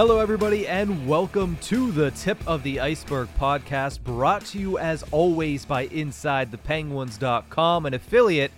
[0.00, 5.04] Hello, everybody, and welcome to the Tip of the Iceberg podcast, brought to you as
[5.10, 8.52] always by InsideThePenguins.com, an affiliate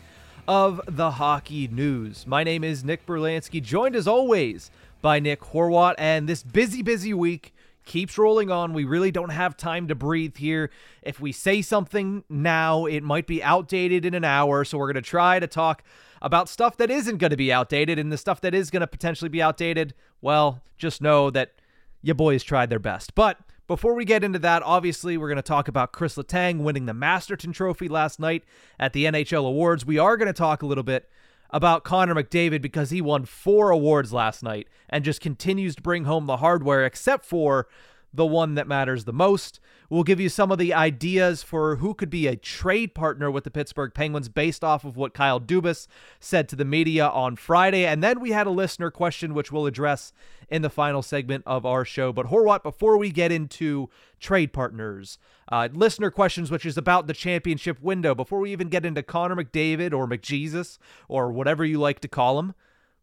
[0.47, 2.29] of the Hockey News.
[2.29, 7.12] My name is Nick Brlansky, joined as always by Nick Horwat, and this busy, busy
[7.12, 7.53] week
[7.84, 8.73] keeps rolling on.
[8.73, 10.71] We really don't have time to breathe here.
[11.03, 15.03] If we say something now, it might be outdated in an hour, so we're going
[15.03, 15.83] to try to talk
[16.23, 18.87] about stuff that isn't going to be outdated, and the stuff that is going to
[18.87, 21.53] potentially be outdated, well, just know that
[22.01, 23.15] your boys tried their best.
[23.15, 26.87] But before we get into that, obviously, we're going to talk about Kris Letang winning
[26.87, 28.45] the Masterton Trophy last night
[28.78, 29.84] at the NHL Awards.
[29.84, 31.09] We are going to talk a little bit
[31.50, 36.05] about Connor McDavid because he won four awards last night and just continues to bring
[36.05, 37.67] home the hardware, except for
[38.15, 39.59] the one that matters the most.
[39.93, 43.45] We'll give you some of the ideas for who could be a trade partner with
[43.45, 45.87] the Pittsburgh Penguins based off of what Kyle Dubas
[46.19, 47.84] said to the media on Friday.
[47.84, 50.15] And then we had a listener question, which we'll address
[50.49, 52.11] in the final segment of our show.
[52.11, 55.19] But Horwat, before we get into trade partners,
[55.50, 59.37] uh, listener questions, which is about the championship window, before we even get into Connor
[59.37, 62.55] McDavid or McJesus or whatever you like to call him,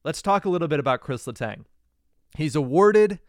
[0.03, 1.65] let's talk a little bit about Kris Letang.
[2.35, 3.19] He's awarded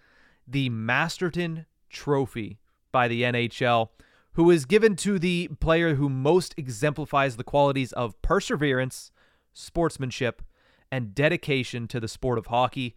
[0.49, 2.59] the Masterton Trophy
[2.93, 3.89] by the NHL,
[4.33, 9.11] who is given to the player who most exemplifies the qualities of perseverance,
[9.53, 10.43] sportsmanship,
[10.91, 12.95] and dedication to the sport of hockey.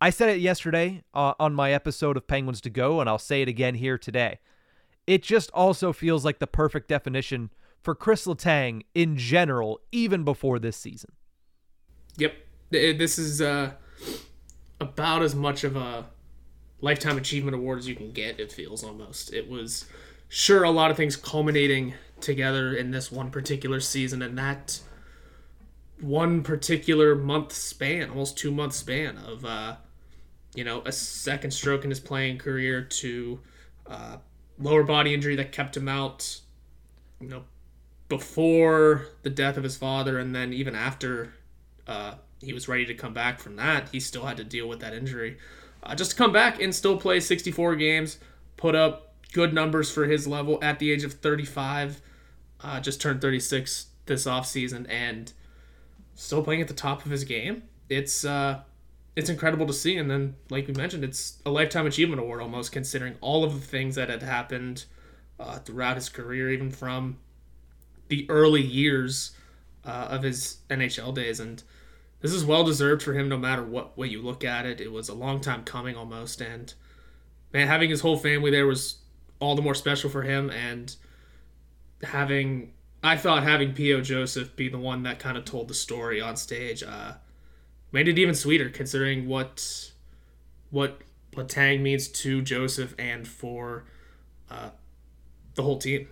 [0.00, 3.42] I said it yesterday uh, on my episode of Penguins to Go, and I'll say
[3.42, 4.38] it again here today.
[5.06, 7.50] It just also feels like the perfect definition
[7.80, 11.12] for Kris Letang in general, even before this season.
[12.18, 12.34] Yep.
[12.70, 13.72] This is uh,
[14.80, 16.06] about as much of a
[16.80, 18.38] lifetime achievement award as you can get.
[18.38, 19.32] It feels almost.
[19.32, 19.86] It was
[20.28, 24.80] sure a lot of things culminating together in this one particular season, and that
[26.00, 29.76] one particular month span, almost two month span of uh,
[30.54, 33.40] you know a second stroke in his playing career to
[33.86, 34.16] uh,
[34.58, 36.40] lower body injury that kept him out.
[37.20, 37.44] You know,
[38.08, 41.34] before the death of his father, and then even after
[41.86, 44.80] uh, he was ready to come back from that, he still had to deal with
[44.80, 45.38] that injury
[45.88, 48.18] uh, just to come back and still play 64 games,
[48.56, 52.02] put up good numbers for his level at the age of 35.
[52.60, 55.32] Uh, just turned 36 this offseason and
[56.14, 57.62] still playing at the top of his game.
[57.88, 58.60] It's uh,
[59.16, 59.96] it's incredible to see.
[59.96, 63.66] And then, like we mentioned, it's a lifetime achievement award almost, considering all of the
[63.66, 64.84] things that had happened
[65.40, 67.18] uh, throughout his career, even from
[68.08, 69.32] the early years
[69.84, 71.40] uh, of his NHL days.
[71.40, 71.62] And
[72.20, 74.80] this is well deserved for him no matter what way you look at it.
[74.80, 76.74] It was a long time coming almost and
[77.52, 78.98] man having his whole family there was
[79.40, 80.96] all the more special for him and
[82.02, 84.00] having I thought having P.O.
[84.00, 87.14] Joseph be the one that kind of told the story on stage uh,
[87.92, 89.92] made it even sweeter considering what
[90.70, 91.00] what
[91.34, 93.84] Letang means to Joseph and for
[94.50, 94.70] uh,
[95.54, 96.08] the whole team.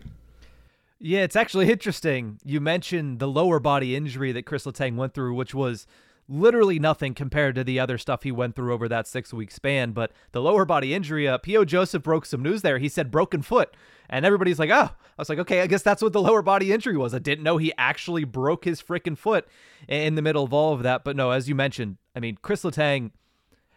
[0.99, 2.39] Yeah, it's actually interesting.
[2.45, 5.87] You mentioned the lower body injury that Kris Letang went through, which was
[6.29, 9.93] literally nothing compared to the other stuff he went through over that six week span.
[9.93, 11.65] But the lower body injury, uh, P.O.
[11.65, 12.79] Joseph broke some news there.
[12.79, 13.75] He said broken foot.
[14.09, 16.73] And everybody's like, oh, I was like, okay, I guess that's what the lower body
[16.73, 17.15] injury was.
[17.15, 19.47] I didn't know he actually broke his freaking foot
[19.89, 21.05] in the middle of all of that.
[21.05, 23.11] But no, as you mentioned, I mean, Kris Letang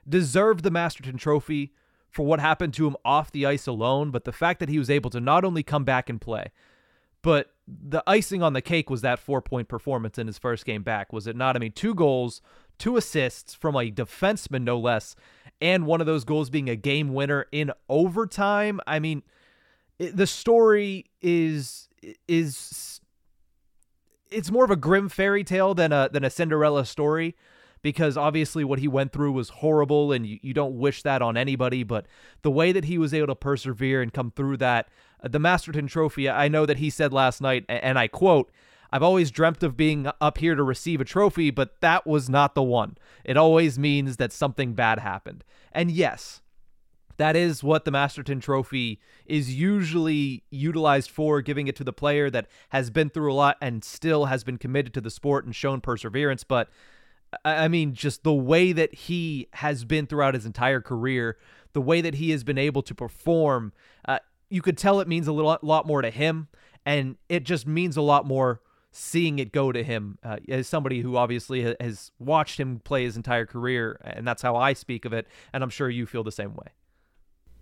[0.07, 1.74] deserved the Masterton Trophy
[2.10, 4.12] for what happened to him off the ice alone.
[4.12, 6.51] But the fact that he was able to not only come back and play,
[7.22, 10.83] but the icing on the cake was that four point performance in his first game
[10.83, 11.56] back, was it not?
[11.56, 12.42] I mean, two goals,
[12.77, 15.16] two assists from a defenseman, no less,
[15.62, 18.80] and one of those goals being a game winner in overtime.
[18.88, 19.24] I mean,
[20.00, 21.89] it, the story is
[22.27, 23.01] is
[24.31, 27.36] it's more of a grim fairy tale than a than a Cinderella story
[27.81, 31.37] because obviously what he went through was horrible and you, you don't wish that on
[31.37, 32.05] anybody but
[32.41, 34.87] the way that he was able to persevere and come through that
[35.23, 38.51] uh, the Masterton trophy I know that he said last night and I quote
[38.91, 42.55] I've always dreamt of being up here to receive a trophy but that was not
[42.55, 46.41] the one it always means that something bad happened and yes
[47.19, 52.29] that is what the Masterton Trophy is usually utilized for, giving it to the player
[52.29, 55.53] that has been through a lot and still has been committed to the sport and
[55.53, 56.45] shown perseverance.
[56.45, 56.69] But
[57.45, 61.37] I mean, just the way that he has been throughout his entire career,
[61.73, 63.71] the way that he has been able to perform,
[64.07, 66.47] uh, you could tell it means a little, lot more to him,
[66.85, 68.61] and it just means a lot more
[68.91, 73.15] seeing it go to him uh, as somebody who obviously has watched him play his
[73.15, 76.31] entire career, and that's how I speak of it, and I'm sure you feel the
[76.31, 76.67] same way.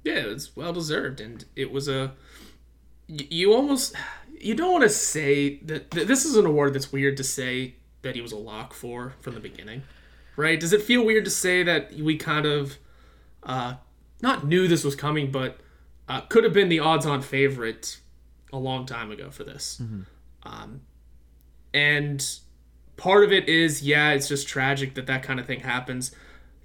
[0.04, 2.14] Yeah, it's well deserved, and it was a.
[3.08, 3.96] You almost
[4.40, 7.76] you don't want to say that this is an award that's weird to say
[8.08, 9.84] that he was a lock for from the beginning,
[10.36, 10.60] right?
[10.60, 12.78] Does it feel weird to say that we kind of
[13.44, 13.76] uh,
[14.22, 15.60] not knew this was coming, but
[16.10, 18.00] uh, could have been the odds-on favorite
[18.52, 19.80] a long time ago for this?
[19.82, 20.02] Mm-hmm.
[20.44, 20.82] Um,
[21.74, 22.26] and
[22.96, 26.16] part of it is, yeah, it's just tragic that that kind of thing happens.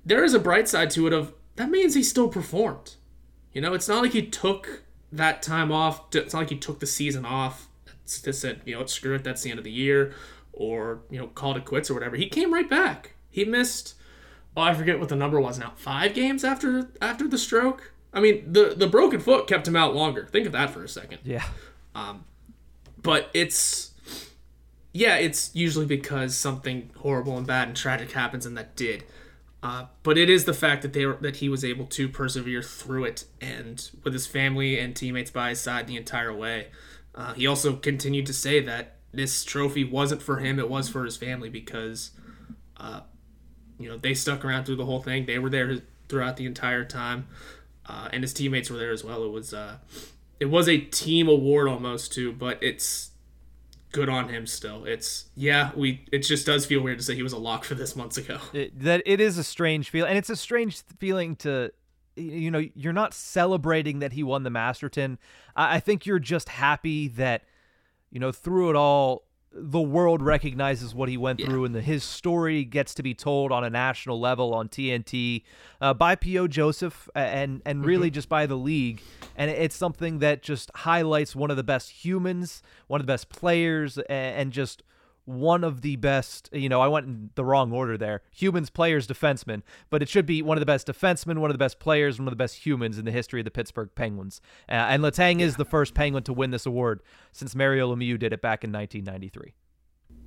[0.04, 2.94] There is a bright side to it of that means he still performed.
[3.52, 6.10] You know, it's not like he took that time off.
[6.10, 7.68] To, it's not like he took the season off.
[8.06, 10.12] To said, you know, screw it, that's the end of the year,
[10.52, 12.16] or you know, called it quits or whatever.
[12.16, 13.14] He came right back.
[13.30, 13.94] He missed.
[14.56, 15.72] Oh, I forget what the number was now.
[15.76, 17.92] Five games after after the stroke.
[18.12, 20.26] I mean, the the broken foot kept him out longer.
[20.26, 21.20] Think of that for a second.
[21.24, 21.44] Yeah.
[21.94, 22.24] Um,
[23.02, 23.92] but it's
[24.92, 29.04] yeah, it's usually because something horrible and bad and tragic happens, and that did.
[29.62, 32.62] Uh, but it is the fact that they were, that he was able to persevere
[32.62, 36.66] through it and with his family and teammates by his side the entire way.
[37.14, 41.04] Uh, he also continued to say that this trophy wasn't for him; it was for
[41.04, 42.12] his family because,
[42.76, 43.00] uh,
[43.78, 45.26] you know, they stuck around through the whole thing.
[45.26, 45.78] They were there
[46.08, 47.26] throughout the entire time,
[47.86, 49.24] uh, and his teammates were there as well.
[49.24, 49.78] It was uh,
[50.40, 53.10] it was a team award almost too, but it's
[53.92, 54.84] good on him still.
[54.84, 57.74] It's yeah, we it just does feel weird to say he was a lock for
[57.74, 58.38] this months ago.
[58.52, 61.72] It, that it is a strange feel and it's a strange feeling to
[62.16, 65.18] you know, you're not celebrating that he won the Masterton.
[65.56, 67.42] I, I think you're just happy that
[68.12, 69.24] you know, through it all
[69.54, 71.46] the world recognizes what he went yeah.
[71.46, 75.42] through and the, his story gets to be told on a national level on TNT
[75.80, 76.46] uh, by P.O.
[76.48, 78.14] Joseph and and really mm-hmm.
[78.14, 79.02] just by the league
[79.36, 83.28] and it's something that just highlights one of the best humans one of the best
[83.28, 84.82] players and just
[85.24, 88.22] one of the best, you know, I went in the wrong order there.
[88.32, 91.58] Humans, players, defensemen, but it should be one of the best defensemen, one of the
[91.58, 94.40] best players, one of the best humans in the history of the Pittsburgh Penguins.
[94.68, 95.46] Uh, and Letang yeah.
[95.46, 98.72] is the first Penguin to win this award since Mario Lemieux did it back in
[98.72, 99.54] 1993.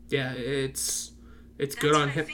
[0.09, 1.11] Yeah, it's
[1.57, 2.27] it's That's good on him.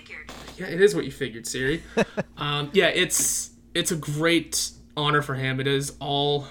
[0.57, 1.83] Yeah, it is what you figured, Siri.
[2.37, 5.59] um, yeah, it's it's a great honor for him.
[5.59, 6.47] It is all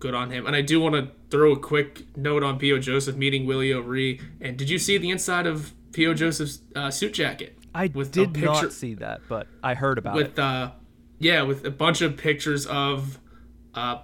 [0.00, 0.46] good on him.
[0.46, 2.78] And I do want to throw a quick note on P.O.
[2.78, 4.20] Joseph meeting Willie O'Ree.
[4.40, 6.14] And did you see the inside of P.O.
[6.14, 7.56] Joseph's uh, suit jacket?
[7.74, 10.30] I with did picture, not see that, but I heard about with, it.
[10.30, 10.72] With uh,
[11.20, 13.20] yeah, with a bunch of pictures of
[13.74, 13.98] uh,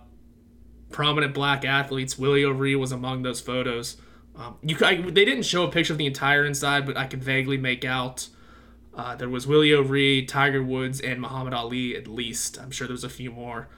[0.91, 2.19] prominent black athletes.
[2.19, 3.97] Willie O'Ree was among those photos.
[4.37, 7.25] Um, you, I, they didn't show a picture of the entire inside, but I could
[7.25, 8.29] vaguely make out.
[8.95, 12.59] Uh, there was Willie O'Ree, Tiger Woods, and Muhammad Ali at least.
[12.59, 13.69] I'm sure there was a few more.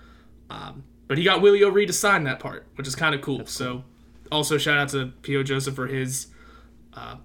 [0.50, 3.38] Um, but he got Willie O'Ree to sign that part, which is kind of cool.
[3.38, 3.82] That's so,
[4.30, 5.42] also shout out to P.O.
[5.42, 6.28] Joseph for his
[6.94, 7.16] uh,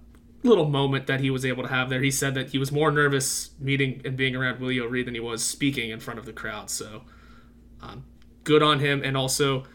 [0.42, 2.02] little moment that he was able to have there.
[2.02, 5.20] He said that he was more nervous meeting and being around Willie O'Ree than he
[5.20, 6.70] was speaking in front of the crowd.
[6.70, 7.04] So,
[7.82, 8.06] um,
[8.46, 9.02] good on him.
[9.04, 9.66] And also,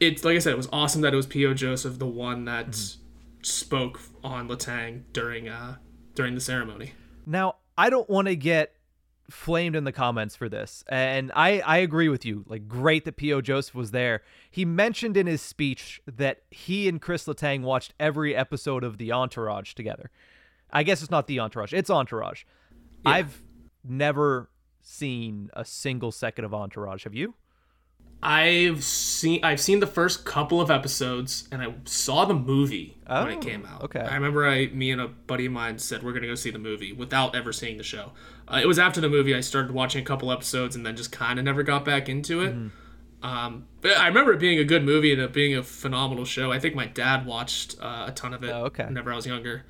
[0.00, 1.54] it's like I said, it was awesome that it was P.O.
[1.54, 3.00] Joseph, the one that mm-hmm.
[3.42, 5.76] spoke on Letang during uh,
[6.14, 6.92] during the ceremony.
[7.26, 8.75] Now, I don't want to get
[9.30, 13.16] flamed in the comments for this and i i agree with you like great that
[13.16, 17.92] po joseph was there he mentioned in his speech that he and kris letang watched
[17.98, 20.10] every episode of the entourage together
[20.72, 22.44] i guess it's not the entourage it's entourage
[23.04, 23.10] yeah.
[23.10, 23.42] i've
[23.84, 24.48] never
[24.80, 27.34] seen a single second of entourage have you
[28.22, 33.24] I've seen I've seen the first couple of episodes and I saw the movie oh,
[33.24, 33.82] when it oh, came out.
[33.84, 34.00] Okay.
[34.00, 36.58] I remember I me and a buddy of mine said we're gonna go see the
[36.58, 38.12] movie without ever seeing the show.
[38.48, 41.12] Uh, it was after the movie I started watching a couple episodes and then just
[41.12, 42.54] kind of never got back into it.
[42.54, 43.26] Mm-hmm.
[43.26, 46.52] Um, but I remember it being a good movie and it being a phenomenal show.
[46.52, 48.50] I think my dad watched uh, a ton of it.
[48.50, 48.84] Oh, okay.
[48.84, 49.64] Whenever I was younger.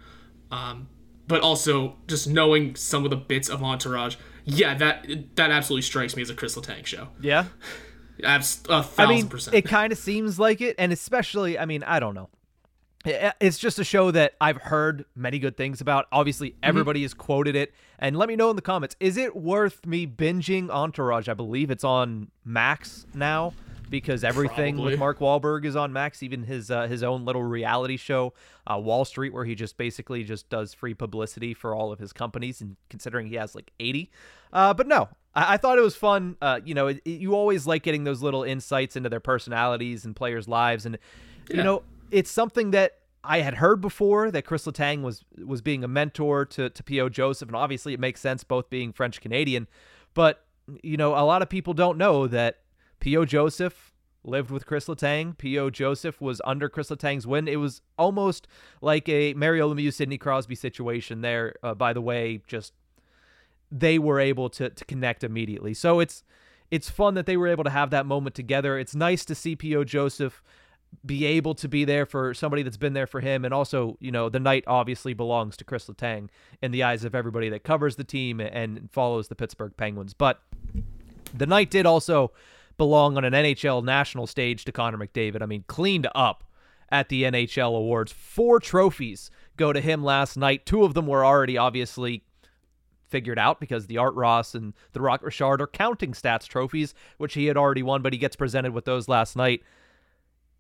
[0.51, 0.89] Um,
[1.27, 5.07] but also just knowing some of the bits of Entourage, yeah, that
[5.37, 7.09] that absolutely strikes me as a Kris Letang show.
[7.21, 7.47] Yeah.
[8.25, 9.57] Abs- a thousand I mean, percent.
[9.57, 12.31] it kind of seems like it, and especially, I mean, I don't know.
[13.07, 16.07] It's just a show that I've heard many good things about.
[16.11, 16.59] Obviously, Mm-hmm.
[16.65, 20.07] everybody has quoted it, and let me know in the comments: is it worth me
[20.07, 21.29] binging Entourage?
[21.29, 23.53] I believe it's on Max now
[23.89, 24.93] because everything Probably.
[24.95, 28.33] with Mark Wahlberg is on Max, even his uh, his own little reality show,
[28.67, 32.13] uh, Wall Street, where he just basically just does free publicity for all of his
[32.13, 34.11] companies, and considering he has like eighty,
[34.53, 35.09] uh, but no.
[35.35, 36.37] I, I thought it was fun.
[36.43, 40.17] Uh, you know, it, you always like getting those little insights into their personalities and
[40.17, 40.99] players' lives, and
[41.51, 45.85] you know, it's something that I had heard before that Kris Letang was was being
[45.85, 47.09] a mentor to to P.O.
[47.09, 49.67] Joseph, and obviously it makes sense both being French Canadian,
[50.15, 50.45] but
[50.83, 52.61] you know, a lot of people don't know that
[53.01, 53.25] P.O.
[53.25, 53.93] Joseph
[54.25, 55.37] lived with Kris Letang.
[55.39, 55.71] P.O.
[55.71, 57.47] Joseph was under Kris Letang's win.
[57.47, 58.49] It was almost
[58.81, 61.55] like a Mario Lemieux, Sidney Crosby situation there.
[61.63, 62.73] Uh, by the way, just
[63.71, 65.75] they were able to to connect immediately.
[65.75, 66.23] So it's
[66.71, 68.79] it's fun that they were able to have that moment together.
[68.79, 69.85] It's nice to see P.O.
[69.85, 70.43] Joseph
[71.05, 73.45] be able to be there for somebody that's been there for him.
[73.45, 76.29] And also, you know, the night obviously belongs to Kris Letang
[76.63, 80.15] in the eyes of everybody that covers the team and follows the Pittsburgh Penguins.
[80.15, 80.41] But
[81.35, 82.33] the night did also
[82.77, 85.43] belong on an NHL national stage to Connor McDavid.
[85.43, 86.45] I mean, cleaned up
[86.91, 88.13] at the NHL awards.
[88.13, 90.67] Four trophies go to him last night.
[90.67, 92.23] Two of them were already obviously
[93.09, 97.35] figured out because the Art Ross and the Rocket Richard are counting stats trophies, which
[97.35, 99.63] he had already won, but he gets presented with those last night.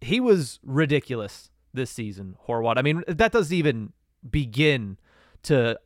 [0.07, 2.79] He was ridiculous this season, Horwat.
[2.79, 3.93] I mean, that doesn't even
[4.29, 4.99] begin
[5.45, 5.79] to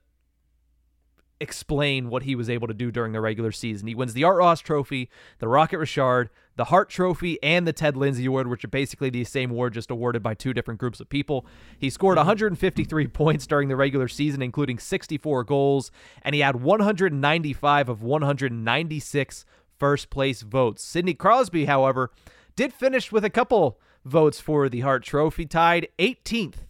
[1.40, 3.88] explain what he was able to do during the regular season.
[3.88, 5.08] He wins the Art Ross Trophy,
[5.38, 9.24] the Rocket Richard, the Hart Trophy, and the Ted Lindsay Award, which are basically the
[9.24, 11.46] same award just awarded by two different groups of people.
[11.78, 12.28] He scored mm-hmm.
[12.28, 15.90] 153 points during the regular season, including 64 goals,
[16.22, 19.44] and he had 195 of 196
[19.78, 20.82] first place votes.
[20.82, 22.10] Sidney Crosby, however,
[22.54, 26.66] did finish with a couple votes for the Hart Trophy, tied 18th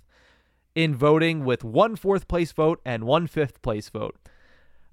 [0.75, 4.17] in voting with one fourth place vote and one fifth place vote.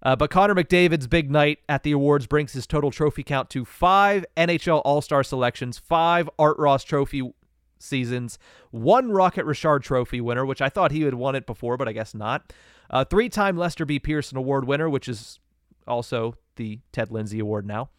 [0.03, 3.65] Uh, but Connor McDavid's big night at the awards brings his total trophy count to
[3.65, 7.33] five NHL All Star selections, five Art Ross Trophy
[7.79, 8.37] seasons,
[8.71, 11.93] one Rocket Richard Trophy winner, which I thought he had won it before, but I
[11.93, 12.53] guess not.
[12.89, 13.99] A three time Lester B.
[13.99, 15.39] Pearson Award winner, which is
[15.87, 17.89] also the Ted Lindsay Award now,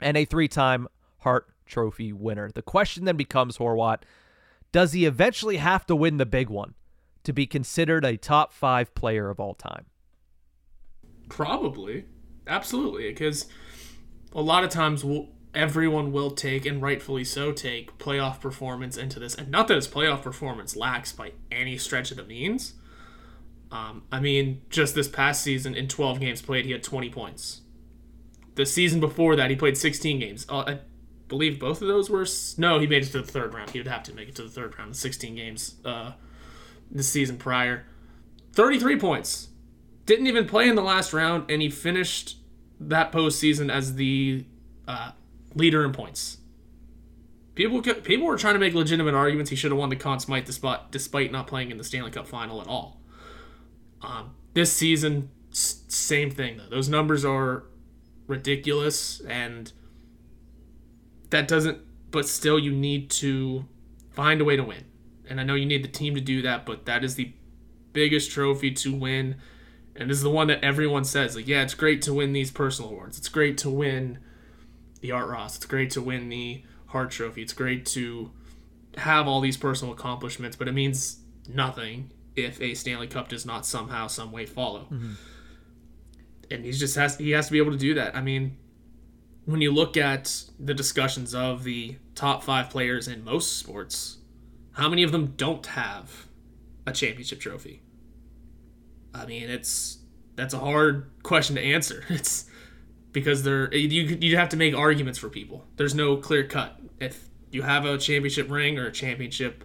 [0.00, 0.86] and a three time
[1.18, 2.50] Hart Trophy winner.
[2.50, 4.02] The question then becomes, Horwat,
[4.72, 6.74] does he eventually have to win the big one
[7.24, 9.86] to be considered a top five player of all time?
[11.28, 12.06] Probably,
[12.46, 13.46] absolutely, because
[14.32, 19.18] a lot of times we'll, everyone will take, and rightfully so, take playoff performance into
[19.18, 19.34] this.
[19.34, 22.74] And not that his playoff performance lacks by any stretch of the means.
[23.70, 27.62] Um, I mean, just this past season, in 12 games played, he had 20 points.
[28.54, 30.44] The season before that, he played 16 games.
[30.48, 30.76] Uh,
[31.32, 32.26] believe both of those were.
[32.58, 33.70] No, he made it to the third round.
[33.70, 36.12] He would have to make it to the third round in 16 games uh,
[36.90, 37.86] the season prior.
[38.52, 39.48] 33 points
[40.04, 42.36] didn't even play in the last round, and he finished
[42.78, 44.44] that postseason as the
[44.86, 45.12] uh,
[45.54, 46.36] leader in points.
[47.54, 50.44] People people were trying to make legitimate arguments he should have won the Conn Smythe
[50.44, 53.00] despite, despite not playing in the Stanley Cup final at all.
[54.02, 56.68] Um, this season, same thing though.
[56.68, 57.64] Those numbers are
[58.26, 59.72] ridiculous, and
[61.32, 61.78] that doesn't.
[62.10, 63.64] But still, you need to
[64.10, 64.84] find a way to win,
[65.28, 66.64] and I know you need the team to do that.
[66.64, 67.32] But that is the
[67.92, 69.36] biggest trophy to win.
[69.94, 72.50] And this is the one that everyone says like yeah it's great to win these
[72.50, 73.18] personal awards.
[73.18, 74.18] It's great to win
[75.00, 75.56] the art ross.
[75.56, 77.42] It's great to win the hart trophy.
[77.42, 78.30] It's great to
[78.96, 83.66] have all these personal accomplishments but it means nothing if a stanley cup does not
[83.66, 84.86] somehow some way follow.
[84.90, 85.12] Mm-hmm.
[86.50, 88.16] And he just has he has to be able to do that.
[88.16, 88.56] I mean
[89.44, 94.18] when you look at the discussions of the top five players in most sports
[94.72, 96.26] how many of them don't have
[96.86, 97.82] a championship trophy
[99.14, 99.98] I mean, it's
[100.36, 102.04] that's a hard question to answer.
[102.10, 102.46] It's
[103.12, 105.64] because there you you have to make arguments for people.
[105.76, 106.78] There's no clear cut.
[106.98, 109.64] If you have a championship ring or a championship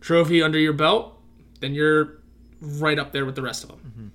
[0.00, 1.18] trophy under your belt,
[1.60, 2.20] then you're
[2.60, 3.78] right up there with the rest of them.
[3.78, 4.08] Mm-hmm.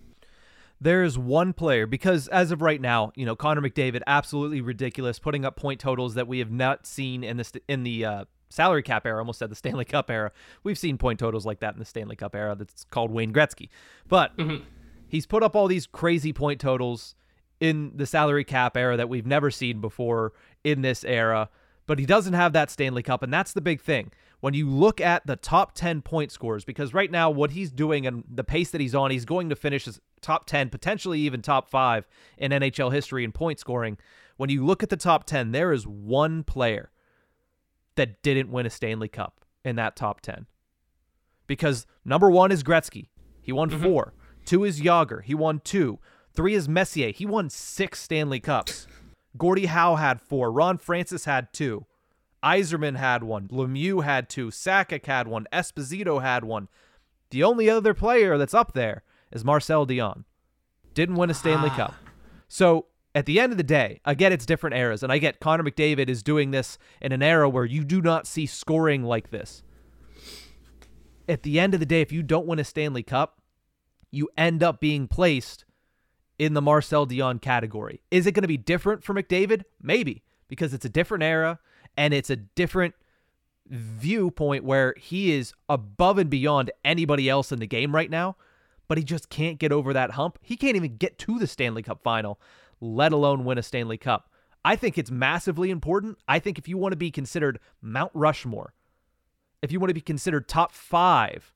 [0.79, 5.43] There's one player because as of right now, you know, Connor McDavid absolutely ridiculous, putting
[5.43, 9.05] up point totals that we have not seen in the in the uh, salary cap
[9.05, 9.17] era.
[9.17, 10.31] Almost said the Stanley Cup era.
[10.63, 12.55] We've seen point totals like that in the Stanley Cup era.
[12.55, 13.69] That's called Wayne Gretzky,
[14.07, 14.33] but
[15.07, 17.15] he's put up all these crazy point totals
[17.59, 20.31] in the salary cap era that we've never seen before
[20.63, 21.49] in this era.
[21.87, 24.11] but he doesn't have that Stanley Cup, and that's the big thing.
[24.39, 28.05] When you look at the top 10 point scores, because right now, what he's doing
[28.05, 31.41] and the pace that he's on, he's going to finish as top 10, potentially even
[31.41, 33.97] top five in NHL history in point scoring.
[34.37, 36.91] When you look at the top 10, there is one player
[37.95, 40.45] that didn't win a Stanley Cup in that top 10.
[41.47, 43.07] Because number one is Gretzky.
[43.41, 43.83] He won mm-hmm.
[43.83, 44.13] four.
[44.45, 45.23] Two is Jagr.
[45.23, 45.99] He won two.
[46.33, 47.11] Three is Messier.
[47.11, 48.87] He won six Stanley Cups.
[49.37, 50.51] Gordie Howe had four.
[50.51, 51.85] Ron Francis had two.
[52.43, 53.47] Yzerman had one.
[53.47, 54.47] Lemieux had two.
[54.47, 55.47] Sakic had one.
[55.51, 56.67] Esposito had one.
[57.29, 60.23] The only other player that's up there is Marcel Dionne.
[60.93, 61.75] Didn't win a Stanley ah.
[61.75, 61.95] Cup.
[62.47, 65.39] So at the end of the day, I get it's different eras, and I get
[65.39, 69.31] Connor McDavid is doing this in an era where you do not see scoring like
[69.31, 69.63] this.
[71.27, 73.41] At the end of the day, if you don't win a Stanley Cup,
[74.11, 75.65] you end up being placed
[76.39, 78.01] in the Marcel Dionne category.
[78.11, 79.63] Is it going to be different for McDavid?
[79.81, 81.59] Maybe, because it's a different era
[81.97, 82.95] and it's a different
[83.69, 88.37] viewpoint where he is above and beyond anybody else in the game right now,
[88.87, 90.39] but he just can't get over that hump.
[90.41, 92.39] He can't even get to the Stanley Cup final,
[92.79, 94.29] let alone win a Stanley Cup.
[94.63, 96.17] I think it's massively important.
[96.27, 98.73] I think if you want to be considered Mount Rushmore,
[99.61, 101.53] if you want to be considered top five,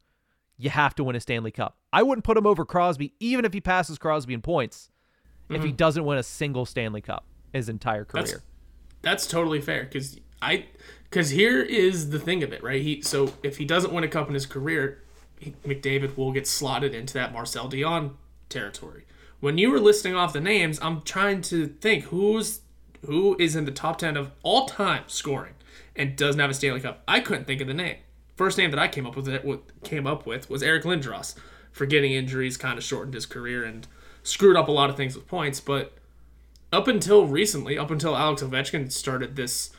[0.58, 1.78] you have to win a Stanley Cup.
[1.94, 4.90] I wouldn't put him over Crosby, even if he passes Crosby in points,
[5.46, 5.56] mm-hmm.
[5.56, 5.78] if he mm-hmm.
[5.78, 8.24] doesn't win a single Stanley Cup his entire career.
[8.24, 8.42] That's,
[9.02, 10.66] that's totally fair because I
[11.04, 12.82] because here is the thing of it, right?
[12.82, 15.02] He so if he doesn't win a cup in his career,
[15.40, 18.14] he, McDavid will get slotted into that Marcel Dionne
[18.50, 19.06] territory.
[19.40, 22.62] When you were listing off the names, I'm trying to think who's
[23.06, 25.54] who is in the top ten of all time scoring
[25.96, 27.04] and doesn't have a Stanley Cup.
[27.08, 27.98] I couldn't think of the name.
[28.36, 29.46] First name that I came up with it
[29.84, 31.36] came up with was Eric Lindros.
[31.72, 33.88] Forgetting injuries kind of shortened his career and
[34.24, 35.94] screwed up a lot of things with points, but
[36.72, 39.72] up until recently, up until Alex Ovechkin started this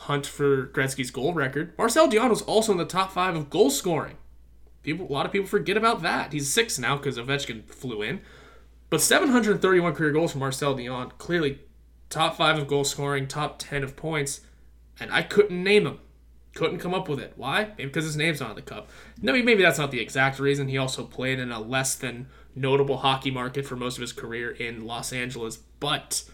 [0.00, 1.76] hunt for Gretzky's goal record.
[1.76, 4.16] Marcel Dionne was also in the top five of goal scoring.
[4.82, 6.32] People, a lot of people forget about that.
[6.32, 8.22] He's six now because Ovechkin flew in,
[8.88, 11.10] but 731 career goals for Marcel Dionne.
[11.18, 11.58] Clearly,
[12.08, 14.40] top five of goal scoring, top ten of points,
[14.98, 15.98] and I couldn't name him.
[16.54, 17.34] Couldn't come up with it.
[17.36, 17.64] Why?
[17.76, 18.88] Maybe because his name's not on the cup.
[19.20, 20.68] No, maybe that's not the exact reason.
[20.68, 24.50] He also played in a less than notable hockey market for most of his career
[24.50, 26.24] in Los Angeles, but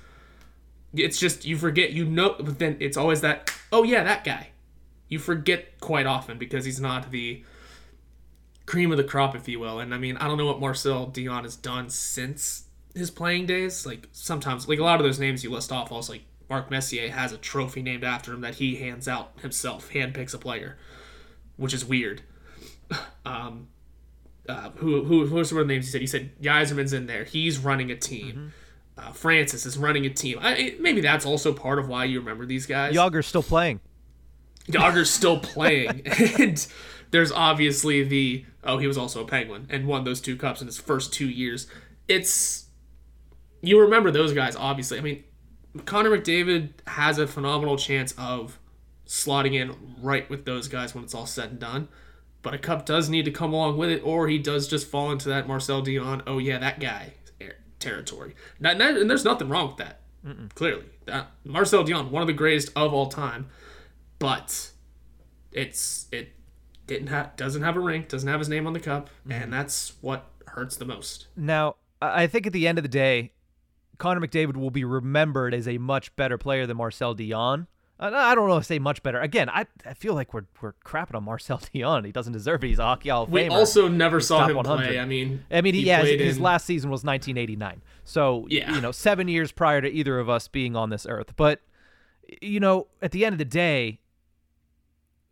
[0.94, 4.48] it's just you forget you know but then it's always that oh yeah that guy
[5.08, 7.42] you forget quite often because he's not the
[8.64, 11.06] cream of the crop if you will and i mean i don't know what marcel
[11.06, 15.44] Dionne has done since his playing days like sometimes like a lot of those names
[15.44, 18.76] you list off also like mark messier has a trophy named after him that he
[18.76, 20.76] hands out himself hand picks a player
[21.56, 22.22] which is weird
[23.24, 23.68] um
[24.48, 26.00] uh, who who who's one of the names he said?
[26.00, 27.24] He said Yzerman's in there.
[27.24, 28.28] He's running a team.
[28.28, 28.48] Mm-hmm
[28.98, 30.38] uh, Francis is running a team.
[30.40, 32.94] I, maybe that's also part of why you remember these guys.
[32.94, 33.80] Jagr's still playing.
[34.68, 36.02] Jagr's still playing,
[36.38, 36.66] and
[37.10, 40.66] there's obviously the oh he was also a Penguin and won those two cups in
[40.66, 41.66] his first two years.
[42.08, 42.66] It's
[43.60, 44.98] you remember those guys obviously.
[44.98, 45.24] I mean,
[45.84, 48.58] Connor McDavid has a phenomenal chance of
[49.06, 51.88] slotting in right with those guys when it's all said and done.
[52.42, 55.10] But a cup does need to come along with it, or he does just fall
[55.10, 57.14] into that Marcel Dionne, Oh yeah, that guy
[57.78, 58.34] territory.
[58.60, 60.00] and there's nothing wrong with that.
[60.26, 60.52] Mm-mm.
[60.54, 63.46] Clearly, that Marcel Dionne, one of the greatest of all time,
[64.18, 64.72] but
[65.52, 66.30] it's it
[66.86, 69.32] didn't have doesn't have a ring, doesn't have his name on the cup, mm-hmm.
[69.32, 71.28] and that's what hurts the most.
[71.36, 73.32] Now, I think at the end of the day,
[73.98, 77.66] Connor McDavid will be remembered as a much better player than Marcel Dionne.
[77.98, 79.20] Uh, I don't know if say much better.
[79.20, 82.04] Again, I, I feel like we're we're crapping on Marcel Dionne.
[82.04, 82.68] He doesn't deserve it.
[82.68, 83.52] He's a hockey Hall of We Famer.
[83.52, 84.86] also never He's saw him 100.
[84.86, 84.98] play.
[84.98, 87.80] I mean, I mean, he, yeah, his, his, last season was 1989.
[88.04, 88.74] So yeah.
[88.74, 91.34] you know, seven years prior to either of us being on this earth.
[91.36, 91.60] But
[92.42, 94.00] you know, at the end of the day,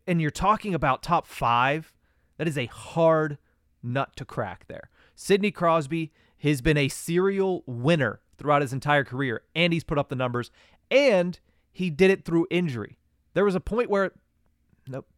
[0.07, 1.93] and you're talking about top five,
[2.39, 3.37] that is a hard
[3.83, 4.65] nut to crack.
[4.69, 9.99] There, Sidney Crosby has been a serial winner throughout his entire career, and he's put
[9.99, 10.51] up the numbers
[10.91, 11.39] and
[11.75, 12.97] he did it through injury.
[13.35, 14.13] There was a point where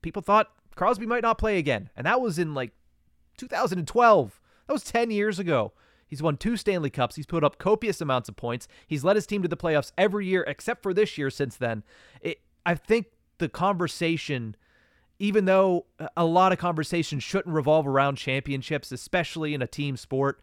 [0.02, 2.72] people thought Crosby might not play again, and that was in like
[3.36, 4.40] 2012.
[4.66, 5.72] That was 10 years ago.
[6.06, 7.16] He's won two Stanley Cups.
[7.16, 8.68] He's put up copious amounts of points.
[8.86, 11.82] He's led his team to the playoffs every year except for this year since then.
[12.22, 14.56] It, I think the conversation,
[15.18, 20.40] even though a lot of conversations shouldn't revolve around championships, especially in a team sport,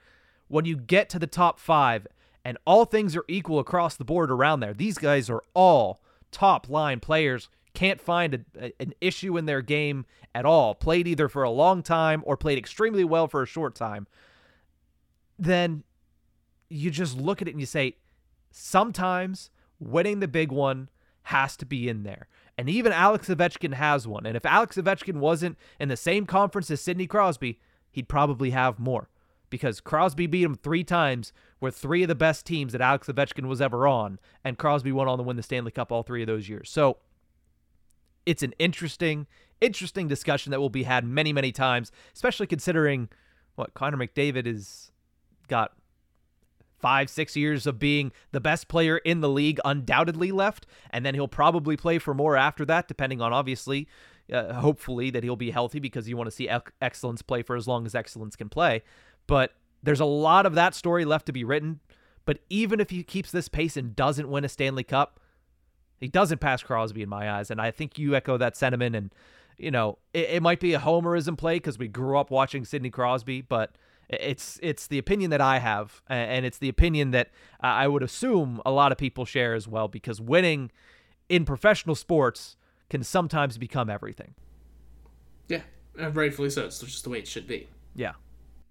[0.48, 2.06] when you get to the top five
[2.46, 6.03] and all things are equal across the board around there, these guys are all
[6.34, 11.08] top line players can't find a, a, an issue in their game at all, played
[11.08, 14.08] either for a long time or played extremely well for a short time,
[15.40, 15.84] then
[16.70, 17.98] you just look at it and you say,
[18.52, 20.90] sometimes winning the big one
[21.24, 22.28] has to be in there.
[22.58, 24.26] And even Alex Ovechkin has one.
[24.26, 27.60] And if Alex Ovechkin wasn't in the same conference as Sidney Crosby,
[27.92, 29.10] he'd probably have more
[29.50, 31.32] because Crosby beat him three times,
[31.64, 35.10] were three of the best teams that Alex Ovechkin was ever on, and Crosby went
[35.10, 36.70] on to win the Stanley Cup all three of those years.
[36.70, 36.98] So
[38.26, 39.28] it's an interesting,
[39.62, 43.08] interesting discussion that will be had many, many times, especially considering
[43.56, 44.92] what Connor McDavid has
[45.48, 45.72] got
[46.80, 51.14] five, six years of being the best player in the league, undoubtedly left, and then
[51.14, 53.88] he'll probably play for more after that, depending on obviously,
[54.34, 56.50] uh, hopefully that he'll be healthy because you want to see
[56.82, 58.84] excellence play for as long as excellence can play.
[59.28, 61.82] But there's a lot of that story left to be written.
[62.26, 65.20] But even if he keeps this pace and doesn't win a Stanley Cup,
[66.00, 67.52] he doesn't pass Crosby in my eyes.
[67.52, 68.96] And I think you echo that sentiment.
[68.96, 69.14] And,
[69.58, 72.90] you know, it, it might be a homerism play because we grew up watching Sidney
[72.90, 73.78] Crosby, but
[74.10, 77.30] it's it's the opinion that I have, and it's the opinion that
[77.62, 80.72] I would assume a lot of people share as well, because winning
[81.30, 82.58] in professional sports
[82.90, 84.36] can sometimes become everything.
[85.48, 85.62] Yeah,
[85.96, 86.66] rightfully so.
[86.66, 87.70] It's just the way it should be.
[87.96, 88.14] Yeah.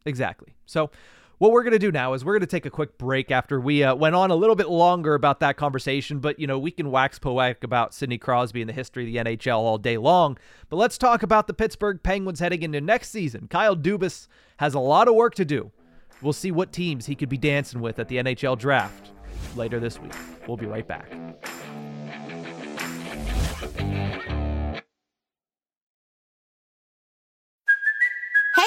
[0.05, 0.55] Exactly.
[0.67, 0.91] So,
[1.39, 3.61] what we're going to do now is we're going to take a quick break after
[3.61, 6.21] we uh, went on a little bit longer about that conversation.
[6.21, 9.31] But, you know, we can wax poetic about Sidney Crosby and the history of the
[9.33, 10.39] NHL all day long.
[10.69, 13.49] But let's talk about the Pittsburgh Penguins heading into next season.
[13.49, 15.73] Kyle Dubas has a lot of work to do.
[16.21, 19.11] We'll see what teams he could be dancing with at the NHL draft
[19.57, 20.15] later this week.
[20.47, 21.11] We'll be right back.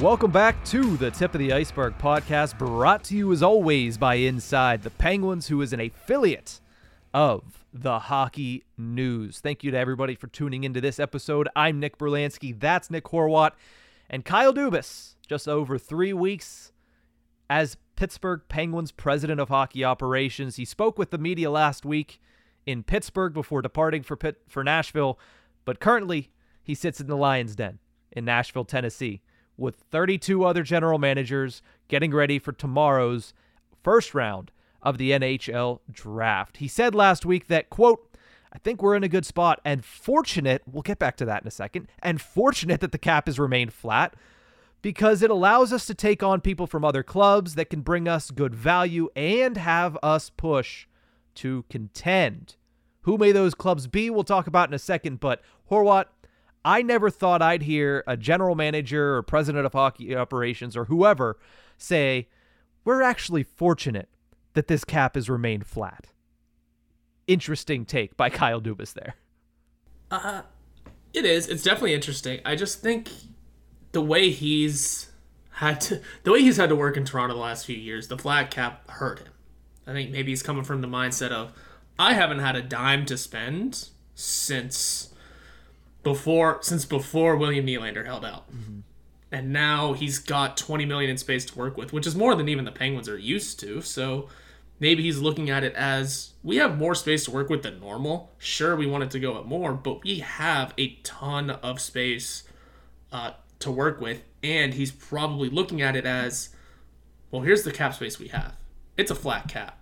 [0.00, 4.16] Welcome back to the Tip of the Iceberg podcast, brought to you as always by
[4.16, 6.60] Inside the Penguins, who is an affiliate
[7.14, 9.38] of the Hockey News.
[9.38, 11.48] Thank you to everybody for tuning into this episode.
[11.54, 13.52] I'm Nick Brlansky, that's Nick Horwat,
[14.10, 16.72] and Kyle Dubas, just over three weeks
[17.48, 20.56] as Pittsburgh Penguins president of hockey operations.
[20.56, 22.20] He spoke with the media last week
[22.66, 25.20] in Pittsburgh before departing for Pitt, for Nashville,
[25.64, 26.32] but currently
[26.64, 27.78] he sits in the Lions Den
[28.10, 29.22] in Nashville, Tennessee
[29.56, 33.32] with 32 other general managers getting ready for tomorrow's
[33.82, 34.50] first round
[34.82, 36.58] of the NHL draft.
[36.58, 38.08] He said last week that, quote,
[38.52, 41.48] I think we're in a good spot and fortunate, we'll get back to that in
[41.48, 44.14] a second, and fortunate that the cap has remained flat
[44.80, 48.30] because it allows us to take on people from other clubs that can bring us
[48.30, 50.86] good value and have us push
[51.34, 52.56] to contend.
[53.02, 54.08] Who may those clubs be?
[54.08, 56.06] We'll talk about in a second, but Horwat,
[56.64, 61.38] I never thought I'd hear a general manager or president of hockey operations or whoever
[61.76, 62.28] say,
[62.84, 64.08] We're actually fortunate
[64.54, 66.08] that this cap has remained flat.
[67.26, 69.14] Interesting take by Kyle Dubas there.
[70.10, 70.42] Uh,
[71.12, 71.48] it is.
[71.48, 72.40] It's definitely interesting.
[72.44, 73.10] I just think
[73.92, 75.10] the way he's
[75.50, 78.18] had to, the way he's had to work in Toronto the last few years, the
[78.18, 79.28] flat cap hurt him.
[79.86, 81.52] I think maybe he's coming from the mindset of,
[81.98, 85.13] I haven't had a dime to spend since
[86.04, 88.50] before since before William Nylander held out.
[88.52, 88.80] Mm-hmm.
[89.32, 92.48] And now he's got 20 million in space to work with, which is more than
[92.48, 93.80] even the Penguins are used to.
[93.80, 94.28] So
[94.78, 98.32] maybe he's looking at it as we have more space to work with than normal.
[98.38, 102.44] Sure, we wanted to go at more, but we have a ton of space
[103.10, 104.22] uh, to work with.
[104.44, 106.50] And he's probably looking at it as,
[107.32, 108.54] well, here's the cap space we have.
[108.96, 109.78] It's a flat cap.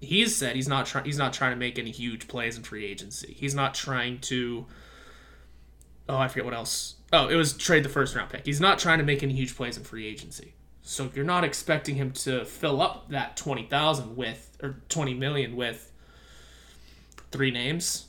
[0.00, 1.06] He's said he's not trying.
[1.06, 3.34] He's not trying to make any huge plays in free agency.
[3.36, 4.66] He's not trying to
[6.08, 6.96] oh, I forget what else.
[7.12, 8.44] Oh, it was trade the first round pick.
[8.44, 10.54] He's not trying to make any huge plays in free agency.
[10.82, 15.90] So you're not expecting him to fill up that 20,000 with or 20 million with
[17.30, 18.08] three names.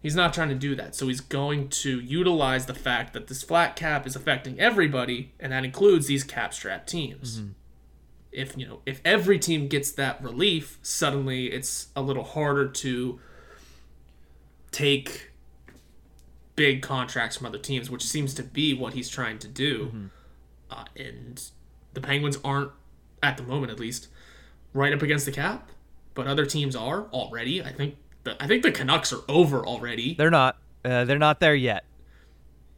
[0.00, 0.94] He's not trying to do that.
[0.94, 5.52] So he's going to utilize the fact that this flat cap is affecting everybody and
[5.52, 7.40] that includes these cap strap teams.
[7.40, 7.50] Mm-hmm.
[8.32, 13.20] If, you know, if every team gets that relief, suddenly it's a little harder to
[14.70, 15.27] take
[16.58, 19.86] big contracts from other teams, which seems to be what he's trying to do.
[19.86, 20.06] Mm-hmm.
[20.70, 21.42] Uh, and
[21.94, 22.72] the Penguins aren't,
[23.22, 24.08] at the moment at least,
[24.74, 25.70] right up against the cap,
[26.14, 27.62] but other teams are already.
[27.62, 30.14] I think the I think the Canucks are over already.
[30.14, 30.58] They're not.
[30.84, 31.84] Uh, they're not there yet.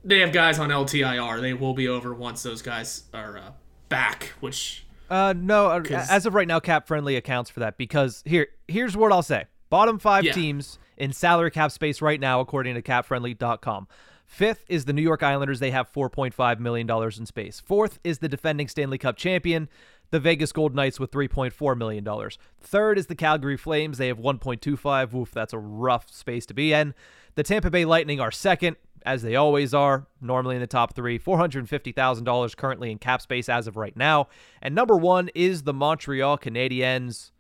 [0.05, 1.41] they have guys on LTIR.
[1.41, 3.51] They will be over once those guys are uh,
[3.89, 8.23] back, which Uh, no, uh, as of right now, cap friendly accounts for that because
[8.25, 10.33] here, here's what I'll say: bottom five Yeah.
[10.33, 13.89] teams in salary cap space right now, according to CapFriendly.com.
[14.27, 17.59] Fifth is the New York Islanders; they have 4.5 million dollars in space.
[17.59, 19.69] Fourth is the defending Stanley Cup champion,
[20.11, 22.39] the Vegas Golden Knights, with 3.4 million dollars.
[22.61, 25.13] Third is the Calgary Flames; they have 1.25.
[25.13, 26.95] Woof, that's a rough space to be in.
[27.35, 31.19] The Tampa Bay Lightning are second, as they always are, normally in the top three.
[31.19, 34.29] $450,000 currently in cap space as of right now.
[34.61, 37.31] And number one is the Montreal Canadiens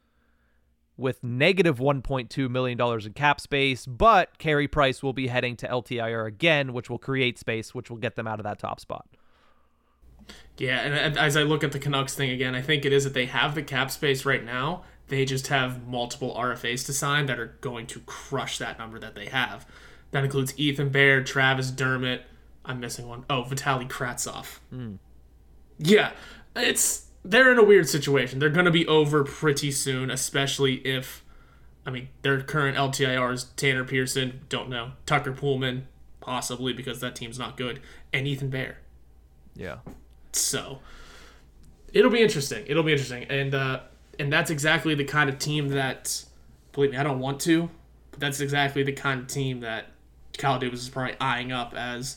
[1.00, 6.26] with negative $1.2 million in cap space, but Carey Price will be heading to LTIR
[6.26, 9.06] again, which will create space, which will get them out of that top spot.
[10.58, 13.14] Yeah, and as I look at the Canucks thing again, I think it is that
[13.14, 14.84] they have the cap space right now.
[15.08, 19.14] They just have multiple RFAs to sign that are going to crush that number that
[19.14, 19.66] they have.
[20.12, 22.22] That includes Ethan Bear, Travis Dermott.
[22.64, 23.24] I'm missing one.
[23.30, 24.58] Oh, Vitali Kravtsov.
[24.70, 24.96] Hmm.
[25.78, 26.12] Yeah,
[26.54, 28.38] it's they're in a weird situation.
[28.38, 31.24] They're going to be over pretty soon, especially if,
[31.85, 34.40] I mean, their current LTIR is Tanner Pearson.
[34.48, 35.83] Don't know Tucker Poolman,
[36.20, 37.80] possibly because that team's not good,
[38.12, 38.78] and Ethan Bear.
[39.54, 39.78] Yeah.
[40.33, 40.80] So
[41.92, 42.64] it'll be interesting.
[42.66, 43.80] It'll be interesting, and uh,
[44.18, 46.24] and that's exactly the kind of team that,
[46.72, 47.70] believe me, I don't want to,
[48.11, 49.87] but that's exactly the kind of team that
[50.38, 52.16] Kyle Dubas is probably eyeing up as.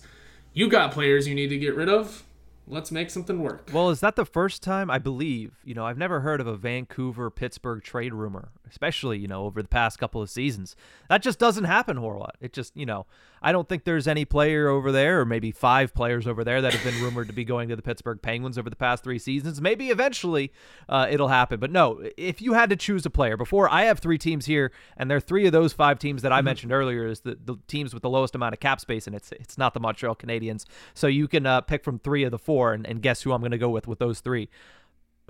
[0.56, 2.23] You got players you need to get rid of.
[2.68, 3.70] Let's make something work.
[3.74, 5.60] Well, is that the first time I believe?
[5.64, 9.62] You know, I've never heard of a Vancouver Pittsburgh trade rumor, especially you know over
[9.62, 10.76] the past couple of seasons.
[11.08, 12.32] That just doesn't happen, Horwat.
[12.42, 13.06] It just you know,
[13.42, 16.74] I don't think there's any player over there, or maybe five players over there that
[16.74, 19.62] have been rumored to be going to the Pittsburgh Penguins over the past three seasons.
[19.62, 20.52] Maybe eventually
[20.90, 22.04] uh, it'll happen, but no.
[22.18, 25.18] If you had to choose a player before, I have three teams here, and there
[25.18, 28.02] are three of those five teams that I mentioned earlier is the, the teams with
[28.02, 30.66] the lowest amount of cap space, and it's it's not the Montreal Canadiens.
[30.96, 33.42] So you can uh, pick from three of the four, and, and guess who I'm
[33.42, 34.50] going to go with with those three.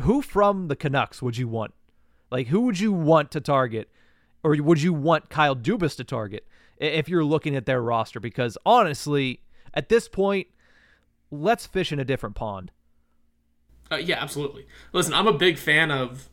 [0.02, 1.74] Who from the Canucks would you want?
[2.34, 3.90] Like, who would you want to target,
[4.44, 6.48] or would you want Kyle Dubas to target
[6.80, 8.20] if you're looking at their roster?
[8.20, 9.42] Because honestly,
[9.72, 10.48] at this point,
[11.30, 12.72] let's fish in a different pond.
[13.92, 14.66] Uh, yeah, absolutely.
[14.94, 16.28] Listen, I'm a big fan of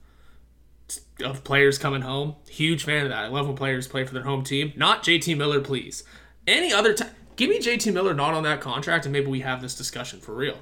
[1.23, 2.37] of players coming home.
[2.49, 3.25] Huge fan of that.
[3.25, 4.73] I love when players play for their home team.
[4.77, 6.03] Not JT Miller, please.
[6.47, 9.61] Any other time, give me JT Miller not on that contract, and maybe we have
[9.61, 10.57] this discussion for real.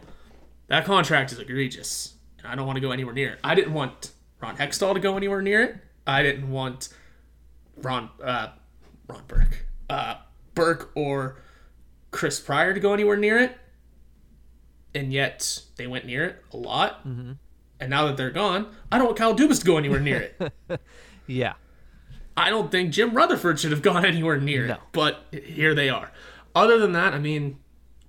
[0.66, 3.38] That contract is egregious, and I don't want to go anywhere near it.
[3.44, 5.76] I didn't want Ron Hextall to go anywhere near it.
[6.06, 6.88] I didn't want
[7.76, 8.48] Ron uh,
[9.08, 10.16] Ron Burke, uh,
[10.54, 11.40] Burke or
[12.10, 13.56] Chris Pryor to go anywhere near it,
[14.94, 17.06] and yet they went near it a lot.
[17.06, 17.32] Mm-hmm.
[17.80, 20.52] And now that they're gone, I don't want Kyle Dubas to go anywhere near it.
[21.28, 21.54] Yeah.
[22.36, 26.10] I don't think Jim Rutherford should have gone anywhere near it, but here they are.
[26.54, 27.58] Other than that, I mean,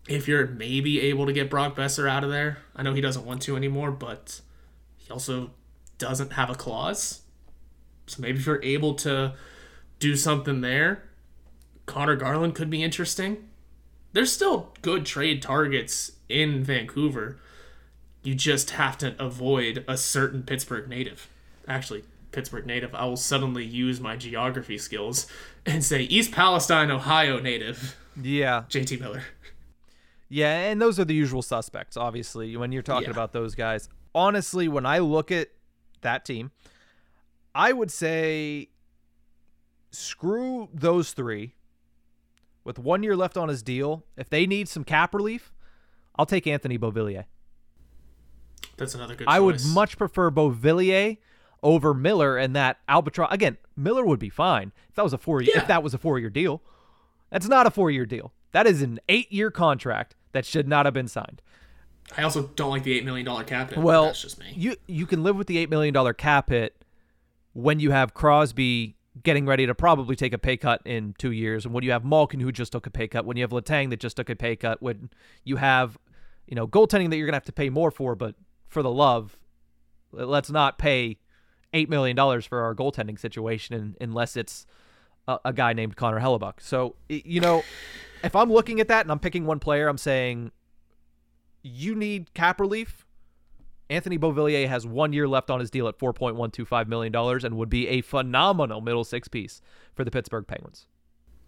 [0.08, 3.26] if you're maybe able to get Brock Boeser out of there, I know he doesn't
[3.26, 4.42] want to anymore, but
[4.98, 5.52] he also
[6.00, 7.22] doesn't have a clause.
[8.08, 9.36] So maybe if you're able to
[10.00, 11.04] do something there,
[11.86, 13.50] Conor Garland could be interesting.
[14.14, 17.38] There's still good trade targets in Vancouver.
[18.24, 21.28] You just have to avoid a certain Pittsburgh native.
[21.68, 25.28] Actually, Pittsburgh native, I will suddenly use my geography skills
[25.66, 28.64] and say East Palestine, Ohio native, Yeah.
[28.70, 29.24] JT Miller.
[30.28, 33.12] Yeah, and those are the usual suspects, obviously, when you're talking Yeah.
[33.12, 33.90] about those guys.
[34.14, 35.50] Honestly, when I look at
[36.02, 36.52] that team,
[37.54, 38.70] I would say
[39.92, 41.56] screw those three.
[42.66, 45.52] With one year left on his deal, if they need some cap relief,
[46.18, 47.26] I'll take Anthony Beauvillier.
[48.78, 49.28] That's another good.
[49.28, 51.18] I would much prefer Beauvillier
[51.64, 53.34] over Miller and that albatross.
[53.34, 55.42] Again, Miller would be fine if that was a four.
[55.42, 55.58] Yeah.
[55.58, 56.62] If that was a four-year deal,
[57.32, 58.34] that's not a four-year deal.
[58.52, 61.42] That is an eight-year contract that should not have been signed.
[62.18, 63.80] I also don't like the eight million dollar cap hit.
[63.80, 64.54] Well, that's just me.
[64.56, 66.84] you you can live with the eight million dollar cap hit
[67.54, 71.66] when you have Crosby getting ready to probably take a pay cut in two years,
[71.66, 73.90] and when you have Malkin who just took a pay cut, when you have Letang
[73.90, 75.10] that just took a pay cut, when
[75.44, 75.98] you have
[76.48, 78.36] you know goaltending that you're gonna have to pay more for, but
[78.68, 79.38] for the love,
[80.12, 81.20] let's not pay
[81.74, 84.66] eight million dollars for our goaltending situation unless it's
[85.28, 86.60] a, a guy named Connor Hellebuyck.
[86.60, 87.64] So you know,
[88.24, 90.52] if I'm looking at that and I'm picking one player, I'm saying
[91.62, 93.06] you need cap relief.
[93.90, 97.88] Anthony Beauvillier has one year left on his deal at $4.125 million and would be
[97.88, 99.62] a phenomenal middle six piece
[99.96, 100.86] for the Pittsburgh Penguins.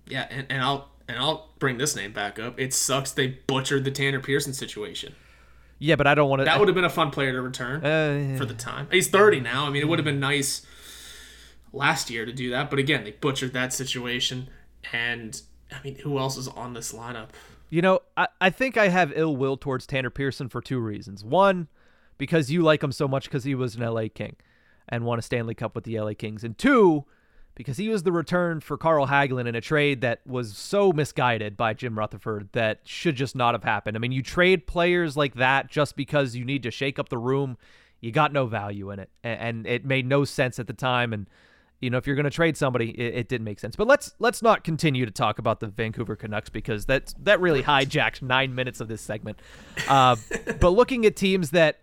[0.08, 2.60] Yeah, and, and I'll and I'll bring this name back up.
[2.60, 5.13] It sucks they butchered the Tanner Pearson situation.
[5.78, 6.45] Yeah, but I don't want to.
[6.45, 8.88] That would have been a fun player to return Uh, for the time.
[8.91, 9.65] He's 30 now.
[9.65, 10.65] I mean, it would have been nice
[11.74, 14.50] last year to do that, but again, they butchered that situation.
[14.91, 17.30] And I mean, who else is on this lineup?
[17.71, 21.23] You know, I, I think I have ill will towards Tanner Pearson for two reasons.
[21.23, 21.69] One,
[22.17, 24.36] because you like him so much because he was an LA King
[24.89, 26.43] and won a Stanley Cup with the LA Kings.
[26.43, 27.05] And two,
[27.55, 31.55] because he was the return for Carl Hagelin in a trade that was so misguided
[31.55, 33.95] by Jim Rutherford that should just not have happened.
[33.95, 37.17] I mean, you trade players like that just because you need to shake up the
[37.17, 37.57] room.
[38.01, 41.13] You got no value in it, and it made no sense at the time.
[41.13, 41.27] And
[41.82, 43.76] you know, if you're going to trade somebody, it, it, didn't make sense.
[43.76, 47.63] But let's let's not continue to talk about the Vancouver Canucks because that that really
[47.63, 49.39] hijacked nine minutes of this segment.
[49.88, 50.15] Uh,
[50.60, 51.80] but looking at teams that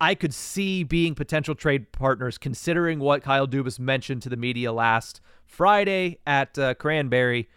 [0.00, 4.72] I could see being potential trade partners, considering what Kyle Dubas mentioned to the media
[4.72, 7.48] last Friday at uh, Cranberry,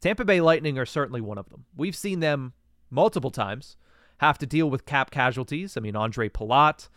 [0.00, 1.64] Tampa Bay Lightning are certainly one of them.
[1.74, 2.52] We've seen them
[2.90, 3.76] multiple times
[4.18, 5.76] have to deal with cap casualties.
[5.76, 6.88] I mean, Ondrej Palat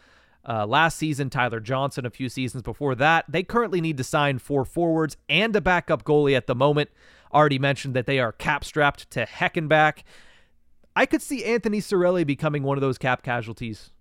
[0.47, 3.25] uh, last season, Tyler Johnson a few seasons before that.
[3.29, 6.89] They currently need to sign four forwards and a backup goalie at the moment.
[7.34, 9.99] Already mentioned that they are cap strapped to Heckenback.
[10.95, 13.91] I could see Anthony Cirelli becoming one of those cap casualties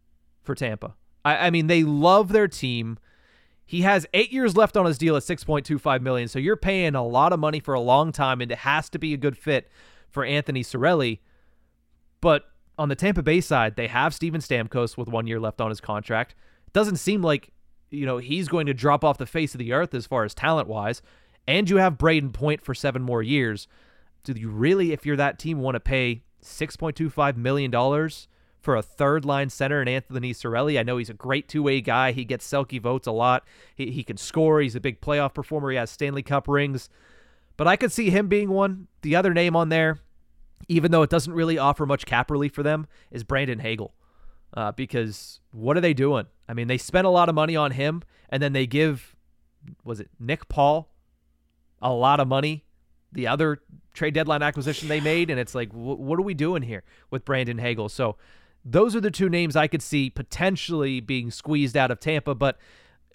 [0.43, 0.95] for Tampa.
[1.25, 2.99] I, I mean, they love their team.
[3.65, 7.07] He has eight years left on his deal at 6.25 million, so you're paying a
[7.07, 9.71] lot of money for a long time, and it has to be a good fit
[10.11, 11.21] for Anthony Cirelli.
[12.21, 15.71] But on the Tampa Bay side, they have Steven Stamkos with one year left on
[15.71, 16.35] his contract.
[16.67, 17.51] It doesn't seem like,
[17.91, 20.35] you know, he's going to drop off the face of the earth as far as
[20.35, 21.03] talent wise.
[21.47, 23.67] And you have Brayden Point for seven more years.
[24.25, 27.71] Do you really, if you're that team, want to pay $6.25 million
[28.61, 30.79] for a third line center in Anthony Cirelli?
[30.79, 32.13] I know he's a great two way guy.
[32.13, 33.45] He gets Selke votes a lot.
[33.75, 34.61] He, he can score.
[34.61, 35.71] He's a big playoff performer.
[35.71, 36.89] He has Stanley Cup rings.
[37.57, 38.87] But I could see him being one.
[39.03, 39.99] The other name on there,
[40.69, 43.95] even though it doesn't really offer much cap relief for them, is Brandon Hagel.
[44.55, 46.27] Uh, because what are they doing?
[46.49, 49.17] I mean, they spent a lot of money on him, and then they give,
[49.85, 50.91] was it Nick Paul,
[51.81, 52.65] a lot of money.
[53.13, 53.61] The other
[53.93, 57.25] trade deadline acquisition they made, and it's like, wh- what are we doing here with
[57.25, 57.89] Brandon Hagel?
[57.89, 58.17] So,
[58.65, 62.35] those are the two names I could see potentially being squeezed out of Tampa.
[62.35, 62.59] But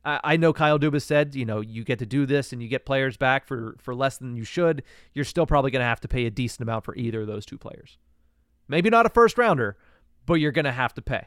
[0.05, 2.85] I, know Kyle Dubas said, you know, you get to do this and you get
[2.85, 4.83] players back for for less than you should.
[5.13, 7.45] You're still probably going to have to pay a decent amount for either of those
[7.45, 7.97] two players.
[8.67, 9.77] Maybe not a first rounder,
[10.25, 11.25] but you're going to have to pay.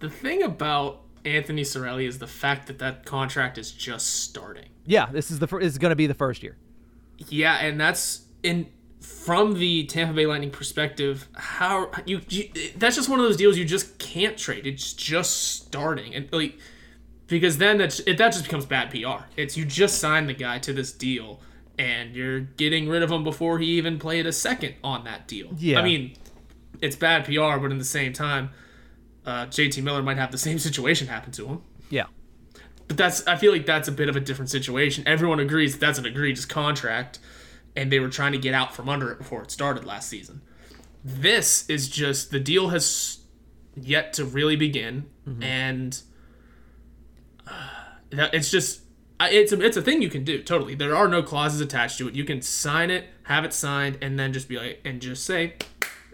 [0.00, 4.68] The thing about Anthony Cirelli is the fact that that contract is just starting.
[4.86, 6.56] Yeah, this is the fir- is going to be the first year.
[7.28, 8.66] Yeah, and that's in
[9.00, 11.28] from the Tampa Bay Lightning perspective.
[11.34, 14.66] How you, you that's just one of those deals you just can't trade.
[14.66, 16.58] It's just starting, and like
[17.26, 19.24] because then that's it, that just becomes bad PR.
[19.36, 21.40] It's you just signed the guy to this deal
[21.78, 25.48] and you're getting rid of him before he even played a second on that deal.
[25.56, 25.80] Yeah.
[25.80, 26.14] I mean,
[26.80, 28.50] it's bad PR, but in the same time,
[29.24, 31.62] uh, JT Miller might have the same situation happen to him.
[31.90, 32.06] Yeah.
[32.88, 35.04] But that's I feel like that's a bit of a different situation.
[35.06, 37.18] Everyone agrees that that's an egregious contract,
[37.74, 40.42] and they were trying to get out from under it before it started last season.
[41.04, 43.18] This is just the deal has
[43.74, 45.42] yet to really begin, mm-hmm.
[45.42, 46.02] and
[48.10, 48.82] it's just
[49.20, 50.74] it's a, it's a thing you can do totally.
[50.74, 52.14] There are no clauses attached to it.
[52.14, 55.54] You can sign it have it signed and then just be like and just say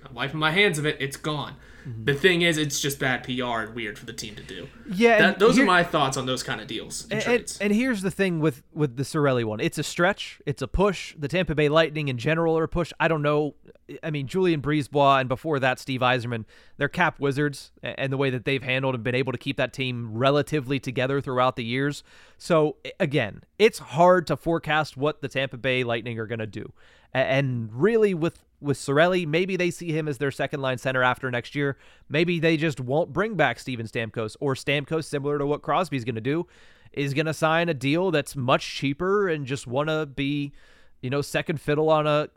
[0.04, 0.96] i'm wiping my hands of it.
[1.00, 1.56] It's gone
[1.88, 2.04] Mm-hmm.
[2.04, 4.68] The thing is, it's just bad PR and weird for the team to do.
[4.92, 7.06] Yeah, that, those here, are my thoughts on those kind of deals.
[7.10, 10.60] And, and, and, here's the thing with with the Cirelli one: it's a stretch, it's
[10.60, 11.14] a push.
[11.18, 12.92] The Tampa Bay Lightning in general are a push.
[13.00, 13.54] I don't know.
[14.02, 16.44] I mean, Julien BriseBois and before that, Steve Yzerman,
[16.76, 19.72] they're cap wizards, and the way that they've handled and been able to keep that
[19.72, 22.02] team relatively together throughout the years.
[22.36, 26.72] So again, it's hard to forecast what the Tampa Bay Lightning are going to do,
[27.12, 29.26] and really with with Cirelli.
[29.26, 31.76] Maybe they see him as their second line center after next year.
[32.08, 36.16] Maybe they just won't bring back Steven Stamkos or Stamkos, similar to what Crosby's going
[36.16, 36.46] to do,
[36.92, 40.52] is going to sign a deal that's much cheaper and just want to be,
[41.00, 42.28] you know, second fiddle on a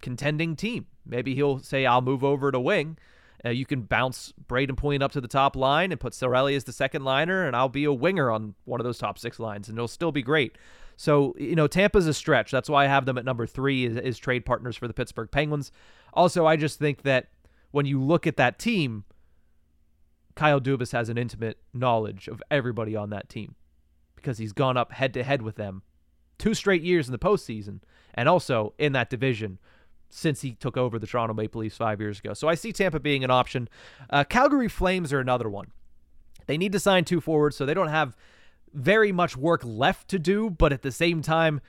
[0.00, 0.86] contending team.
[1.04, 2.98] Maybe he'll say, I'll move over to wing.
[3.44, 6.64] Uh, you can bounce Brayden Point up to the top line and put Cirelli as
[6.64, 9.68] the second liner, and I'll be a winger on one of those top six lines,
[9.68, 10.56] and it'll still be great.
[10.96, 12.50] So, you know, Tampa's a stretch.
[12.52, 15.30] That's why I have them at number three is, is trade partners for the Pittsburgh
[15.30, 15.72] Penguins.
[16.12, 17.30] Also, I just think that
[17.72, 19.04] when you look at that team,
[20.36, 23.56] Kyle Dubas has an intimate knowledge of everybody on that team
[24.14, 25.82] because he's gone up head to head with them
[26.38, 27.80] two straight years in the postseason
[28.14, 29.58] and also in that division
[30.14, 32.34] since he took over the Toronto Maple Leafs five years ago.
[32.34, 33.68] So I see Tampa being an option.
[34.10, 35.68] Uh, Calgary Flames are another one.
[36.46, 38.14] They need to sign two forwards, so they don't have
[38.74, 41.60] very much work left to do, but at the same time,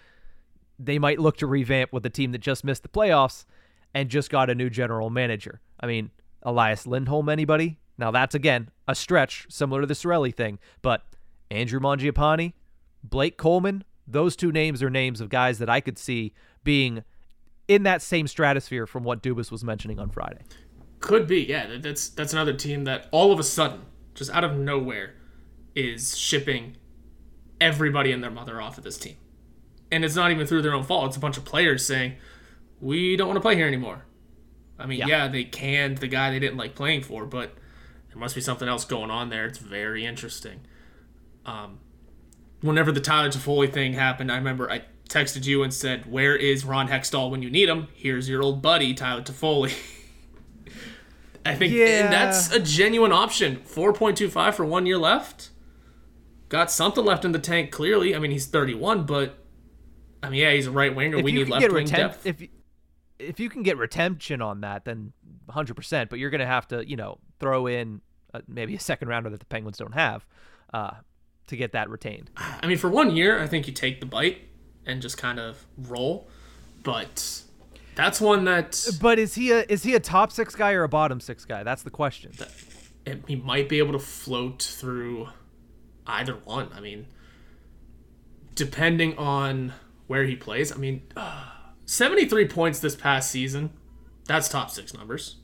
[0.77, 3.45] they might look to revamp with a team that just missed the playoffs
[3.93, 5.61] and just got a new general manager.
[5.79, 7.79] I mean, Elias Lindholm, anybody?
[7.97, 11.03] Now that's again a stretch, similar to the Cirelli thing, but
[11.49, 12.53] Andrew Mangiapane,
[13.03, 16.33] Blake Coleman, those two names are names of guys that I could see
[16.63, 17.03] being
[17.68, 20.41] in that same stratosphere from what Dubas was mentioning on Friday.
[20.99, 21.78] Could be, yeah.
[21.78, 23.82] That's that's another team that all of a sudden,
[24.16, 25.16] just out of nowhere,
[25.76, 26.78] is shipping
[27.59, 29.18] everybody and their mother off of this team.
[29.91, 31.07] And it's not even through their own fault.
[31.07, 32.16] It's a bunch of players saying,
[32.80, 34.05] "We don't want to play here anymore."
[34.80, 35.28] I mean, yeah, Yeah.
[35.28, 37.53] they canned the guy they didn't like playing for, but
[38.09, 39.45] there must be something else going on there.
[39.45, 40.61] It's very interesting.
[41.45, 41.80] Um,
[42.61, 46.66] whenever the Tyler Toffoli thing happened, I remember I texted you and said, "Where is
[46.66, 47.88] Ron Hextall when you need him?
[47.93, 49.74] Here's your old buddy Tyler Toffoli."
[51.45, 52.06] I think Yeah.
[52.06, 53.58] and that's a genuine option.
[53.66, 55.49] 4.25 for one year left.
[56.49, 58.16] Got something left in the tank, clearly.
[58.16, 59.38] I mean, he's 31, but
[60.22, 61.18] I mean, yeah, he's a right winger.
[61.18, 62.26] If We need left wing depth.
[62.26, 62.49] if you-
[63.20, 65.14] if you can get retention on that, then
[65.47, 66.10] 100%.
[66.10, 68.01] But you're going to have to, you know, throw in
[68.34, 70.26] uh, maybe a second rounder that the Penguins don't have
[70.74, 70.91] uh,
[71.47, 72.32] to get that retained.
[72.36, 74.39] I mean, for one year, I think you take the bite
[74.86, 76.27] and just kind of roll.
[76.84, 77.41] But
[77.95, 80.89] that's one that But is he a is he a top six guy or a
[80.89, 81.63] bottom six guy?
[81.63, 82.31] That's the question.
[83.05, 85.27] it- he might be able to float through
[86.07, 86.69] either one.
[86.73, 87.07] I mean,
[88.55, 89.73] depending on
[90.07, 90.71] where he plays.
[90.71, 91.45] I mean, uh,
[91.86, 93.71] 73 points this past season.
[94.25, 95.38] That's top six numbers.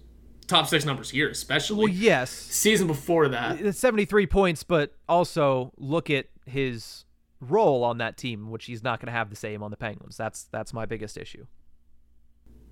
[0.47, 1.77] Top six numbers here, especially.
[1.77, 7.05] Well, yes, Season before that, 73 points, but also look at his
[7.41, 10.17] role on that team, which he's not going to have the same on the Penguins.
[10.17, 11.45] That's that's my biggest issue.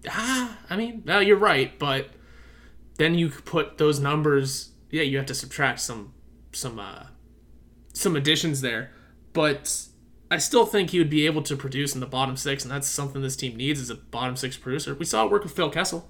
[0.09, 2.09] ah, I mean, no, you're right, but
[2.97, 4.71] then you put those numbers.
[4.91, 6.13] Yeah, you have to subtract some
[6.51, 7.07] some uh,
[7.93, 8.91] some additions there,
[9.33, 9.87] but
[10.29, 12.87] I still think he would be able to produce in the bottom six, and that's
[12.87, 14.93] something this team needs is a bottom six producer.
[14.93, 16.09] We saw it work with Phil Kessel.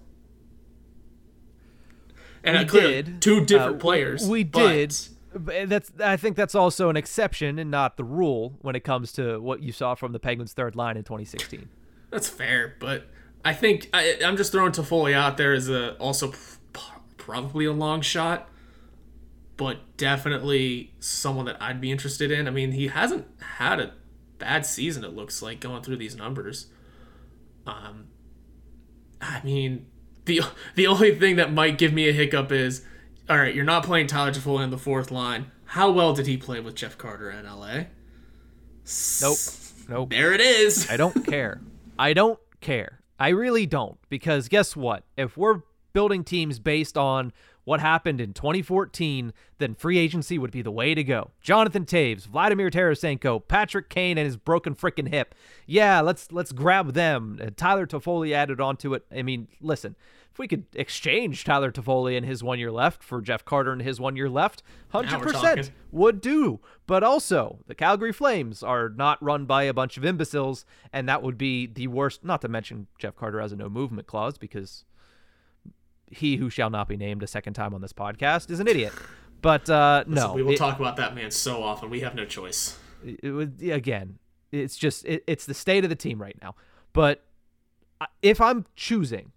[2.43, 4.27] And we uh, clearly, did two different uh, players.
[4.27, 4.97] We but did.
[5.37, 9.11] But that's I think that's also an exception and not the rule when it comes
[9.13, 11.69] to what you saw from the Penguins' third line in 2016.
[12.09, 13.07] That's fair, but
[13.43, 16.81] I think I, I'm just throwing Toffoli out there as a also p-
[17.17, 18.49] probably a long shot,
[19.57, 22.47] but definitely someone that I'd be interested in.
[22.47, 23.27] I mean, he hasn't
[23.57, 23.93] had a
[24.39, 25.03] bad season.
[25.03, 26.67] It looks like going through these numbers.
[27.65, 28.07] Um,
[29.21, 29.87] I mean,
[30.25, 30.41] the
[30.75, 32.83] the only thing that might give me a hiccup is,
[33.29, 35.51] all right, you're not playing Tyler Toffoli in the fourth line.
[35.65, 37.85] How well did he play with Jeff Carter in LA?
[39.21, 39.37] Nope.
[39.89, 40.09] Nope.
[40.09, 40.89] There it is.
[40.89, 41.61] I don't care.
[41.99, 43.01] I don't care.
[43.19, 45.03] I really don't because guess what?
[45.17, 45.61] If we're
[45.93, 47.33] building teams based on
[47.67, 51.31] what happened in 2014, then free agency would be the way to go.
[51.41, 55.35] Jonathan Toews, Vladimir Tarasenko, Patrick Kane and his broken freaking hip.
[55.65, 57.37] Yeah, let's let's grab them.
[57.41, 59.03] And Tyler Toffoli added onto it.
[59.13, 59.97] I mean, listen,
[60.31, 63.81] if we could exchange Tyler Toffoli and his one year left for Jeff Carter and
[63.81, 64.63] his one year left,
[64.93, 66.61] 100% would do.
[66.85, 70.63] But also, the Calgary Flames are not run by a bunch of imbeciles,
[70.93, 72.23] and that would be the worst.
[72.23, 74.85] Not to mention Jeff Carter has a no movement clause because
[76.09, 78.93] he who shall not be named a second time on this podcast is an idiot.
[79.41, 81.89] But uh, no, we will it- talk about that man so often.
[81.89, 82.77] We have no choice.
[83.03, 84.17] it would again
[84.51, 86.55] it's just it, it's the state of the team right now
[86.93, 87.23] but
[88.23, 89.31] if i'm choosing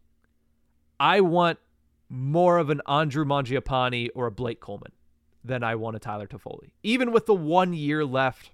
[0.99, 1.59] i want
[2.09, 4.93] more of an andrew mangiapane or a blake coleman
[5.45, 8.51] than i want a tyler toffoli even with the one year left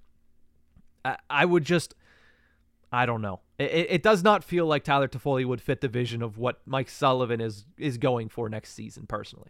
[1.05, 1.95] i, I would just
[2.91, 6.21] i don't know it, it- does not feel like tyler toffoli would fit the vision
[6.21, 9.49] of what mike sullivan is is going for next season personally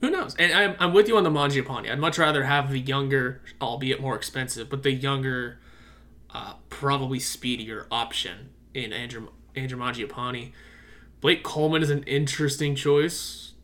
[0.00, 0.34] Who knows?
[0.38, 1.90] And I'm, I'm with you on the Mangiapane.
[1.90, 5.58] I'd much rather have the younger, albeit more expensive, but the younger,
[6.34, 10.52] uh, probably speedier option in Andrew Andrew Mangiapane.
[11.22, 13.54] Blake Coleman is an interesting choice.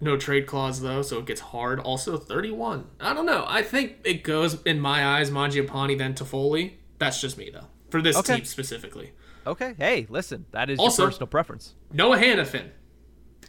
[0.00, 1.80] No trade clause though, so it gets hard.
[1.80, 2.86] Also 31.
[3.00, 3.44] I don't know.
[3.48, 6.74] I think it goes in my eyes Mangiapane then Toffoli.
[6.98, 7.66] That's just me though.
[7.90, 8.36] For this Okay.
[8.36, 9.12] team specifically.
[9.46, 12.70] okay hey listen that is Also- your personal preference Noah Hanifin.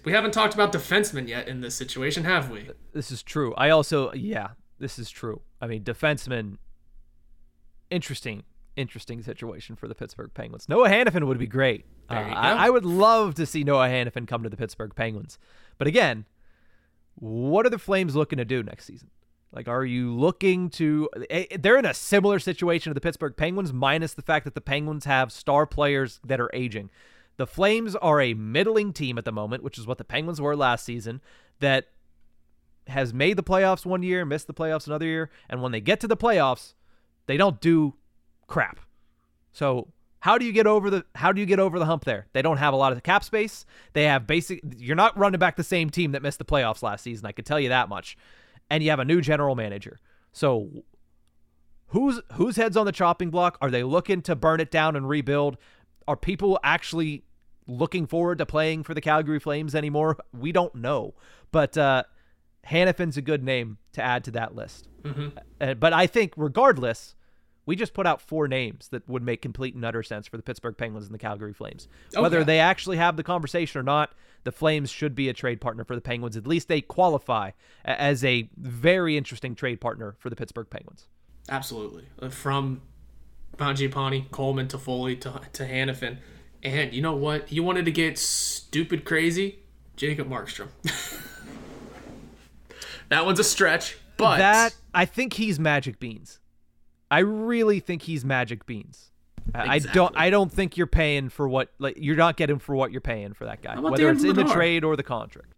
[0.03, 2.69] We haven't talked about defensemen yet in this situation, have we?
[2.93, 3.55] This is true.
[3.55, 5.41] I also, yeah, this is true.
[5.59, 6.57] I mean, defenseman,
[7.89, 8.43] interesting,
[8.75, 10.67] interesting situation for the Pittsburgh Penguins.
[10.69, 11.85] Noah Hanifin would be great.
[12.09, 12.67] Uh, I.
[12.67, 15.39] I would love to see Noah Hanifin come to the Pittsburgh Penguins.
[15.79, 16.25] But again,
[17.15, 19.09] what are the Flames looking to do next season?
[19.55, 21.09] Like, are you looking to?
[21.29, 24.61] eh, They're in a similar situation to the Pittsburgh Penguins, minus the fact that the
[24.61, 26.89] Penguins have star players that are aging.
[27.37, 30.55] The Flames are a middling team at the moment, which is what the Penguins were
[30.55, 31.21] last season,
[31.59, 31.85] that
[32.87, 35.99] has made the playoffs one year, missed the playoffs another year, and when they get
[36.01, 36.73] to the playoffs,
[37.25, 37.95] they don't do
[38.47, 38.79] crap.
[39.53, 39.87] So
[40.19, 42.27] how do you get over the how do you get over the hump there?
[42.33, 43.65] They don't have a lot of cap space.
[43.93, 47.03] They have basic you're not running back the same team that missed the playoffs last
[47.03, 48.17] season, I can tell you that much.
[48.69, 49.99] And you have a new general manager.
[50.31, 50.69] So
[51.87, 53.57] who's whose heads on the chopping block?
[53.61, 55.57] Are they looking to burn it down and rebuild?
[56.07, 57.23] Are people actually
[57.67, 60.17] looking forward to playing for the Calgary Flames anymore?
[60.33, 61.13] We don't know.
[61.51, 62.03] But uh,
[62.67, 64.87] Hanifin's a good name to add to that list.
[65.61, 67.15] Uh, but I think, regardless,
[67.65, 70.43] we just put out four names that would make complete and utter sense for the
[70.43, 71.87] Pittsburgh Penguins and the Calgary Flames.
[72.23, 74.13] Whether they actually have the conversation or not,
[74.45, 76.37] the Flames should be a trade partner for the Penguins.
[76.37, 77.51] At least they qualify
[77.83, 81.07] as a very interesting trade partner for the Pittsburgh Penguins.
[81.49, 82.05] Absolutely.
[82.21, 82.81] Uh, From
[83.57, 86.17] Mangiapane, Coleman Toffoli to, to Hanifin.
[86.63, 87.51] And you know what?
[87.51, 89.59] You wanted to get stupid crazy?
[89.95, 90.67] Jacob Markstrom.
[93.09, 96.39] that one's a stretch, but that I think he's magic beans.
[97.09, 99.11] I really think he's magic beans.
[99.53, 100.15] I I don't.
[100.17, 103.33] I don't think you're paying for what like you're not getting for what you're paying
[103.33, 105.53] for that guy, whether Dan it's in the trade or the contract.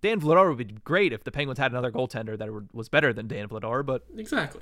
[0.00, 3.26] Dan Vladar would be great if the Penguins had another goaltender that was better than
[3.26, 4.60] Dan Vladar, but exactly.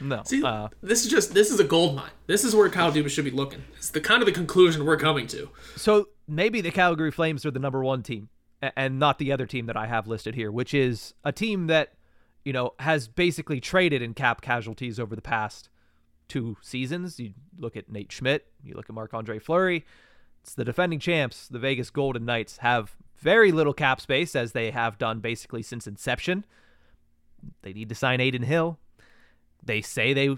[0.00, 0.22] no.
[0.26, 2.10] See, uh, this is just this is a gold mine.
[2.26, 3.62] This is where Kyle Dubas should be looking.
[3.76, 5.48] It's the kind of the conclusion we're coming to.
[5.76, 8.30] So maybe the Calgary Flames are the number one team,
[8.76, 11.94] and not the other team that I have listed here, which is a team that,
[12.44, 15.68] you know, has basically traded in cap casualties over the past
[16.32, 17.20] two seasons.
[17.20, 19.84] You look at Nate Schmidt, you look at Marc Andre Fleury.
[20.42, 24.70] It's the defending champs, the Vegas Golden Knights, have very little cap space as they
[24.70, 26.46] have done basically since inception.
[27.60, 28.78] They need to sign Adin Hill.
[29.62, 30.34] They say they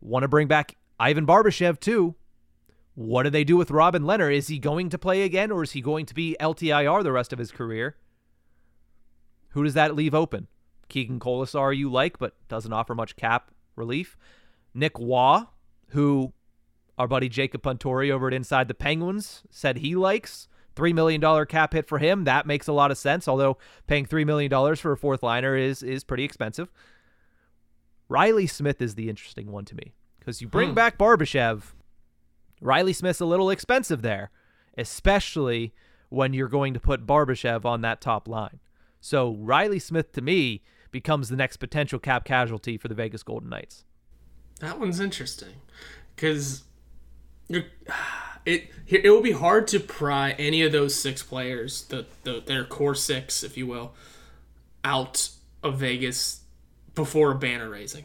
[0.00, 2.14] want to bring back Ivan Barbashev too.
[2.94, 4.34] What do they do with Robin Lehner?
[4.34, 7.34] Is he going to play again or is he going to be LTIR the rest
[7.34, 7.96] of his career?
[9.50, 10.48] Who does that leave open?
[10.88, 14.16] Keegan Kolesar you like, but doesn't offer much cap relief.
[14.74, 15.46] Nick Waugh,
[15.88, 16.32] who
[16.98, 20.48] our buddy Jacob Puntori over at Inside the Penguins said he likes.
[20.76, 22.24] $3 million cap hit for him.
[22.24, 25.82] That makes a lot of sense, although paying $3 million for a fourth liner is,
[25.82, 26.70] is pretty expensive.
[28.08, 30.74] Riley Smith is the interesting one to me because you bring hmm.
[30.74, 31.62] back Barbashev.
[32.60, 34.30] Riley Smith's a little expensive there,
[34.76, 35.72] especially
[36.08, 38.60] when you're going to put Barbashev on that top line.
[39.00, 43.48] So Riley Smith to me becomes the next potential cap casualty for the Vegas Golden
[43.48, 43.84] Knights.
[44.60, 45.54] That one's interesting
[46.14, 46.62] because
[47.48, 52.64] it it will be hard to pry any of those six players, the, the their
[52.64, 53.92] core six, if you will,
[54.84, 55.30] out
[55.62, 56.40] of Vegas
[56.94, 58.04] before a banner raising.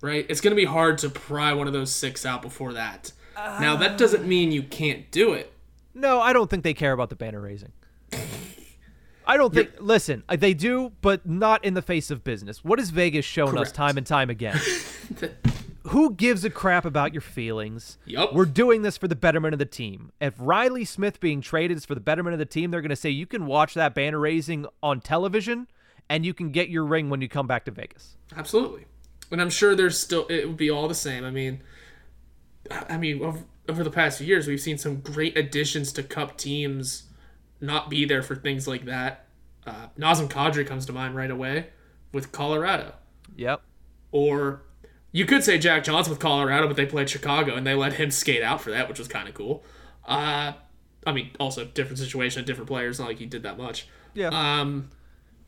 [0.00, 0.26] Right?
[0.28, 3.12] It's going to be hard to pry one of those six out before that.
[3.36, 4.26] now that doesn't ah.
[4.26, 5.52] mean you can't do it.
[5.94, 7.72] No, I don't think they care about the banner raising.
[9.28, 9.72] I don't think.
[9.78, 12.64] Listen, uh, they do, but not in the face of business.
[12.64, 14.58] What has Vegas shown us time and time again?
[15.88, 17.98] Who gives a crap about your feelings?
[18.06, 18.34] Yup.
[18.34, 20.12] We're doing this for the betterment of the team.
[20.20, 22.96] If Riley Smith being traded is for the betterment of the team, they're going to
[22.96, 25.66] say you can watch that banner raising on television
[26.08, 28.16] and you can get your ring when you come back to Vegas.
[28.36, 28.86] Absolutely.
[29.30, 31.24] And I'm sure there's still it would be all the same.
[31.24, 31.62] I mean,
[32.70, 36.36] I mean over, over the past few years we've seen some great additions to cup
[36.36, 37.07] teams
[37.60, 39.26] not be there for things like that.
[39.66, 41.68] Uh, Nazem Kadri comes to mind right away
[42.12, 42.92] with Colorado.
[43.36, 43.60] Yep.
[44.12, 44.62] Or
[45.12, 48.10] you could say Jack Johnson with Colorado, but they played Chicago and they let him
[48.10, 49.62] skate out for that, which was kind of cool.
[50.06, 50.52] Uh,
[51.06, 52.98] I mean, also different situation, different players.
[52.98, 53.88] Not like he did that much.
[54.14, 54.28] Yeah.
[54.28, 54.90] Um,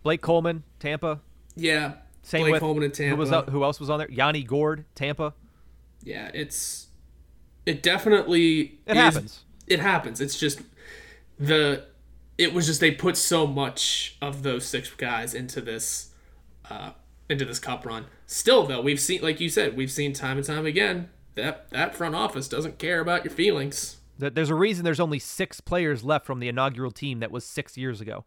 [0.03, 1.21] Blake Coleman, Tampa.
[1.57, 1.95] yeah.
[2.23, 3.17] Same Blake with Coleman in Tampa.
[3.25, 4.11] Who, was, who else was on there?
[4.11, 5.33] Yanni Gourde, Tampa.
[6.03, 6.89] yeah, it's
[7.65, 9.45] it definitely It is- happens.
[9.67, 10.21] It happens.
[10.21, 10.61] It's just
[11.39, 11.87] the
[12.41, 16.11] it was just they put so much of those six guys into this
[16.71, 16.93] uh
[17.29, 18.07] into this cup run.
[18.27, 21.95] Still though, we've seen like you said, we've seen time and time again that that
[21.95, 23.99] front office doesn't care about your feelings.
[24.19, 27.45] That There's a reason there's only six players left from the inaugural team that was
[27.45, 28.25] six years ago.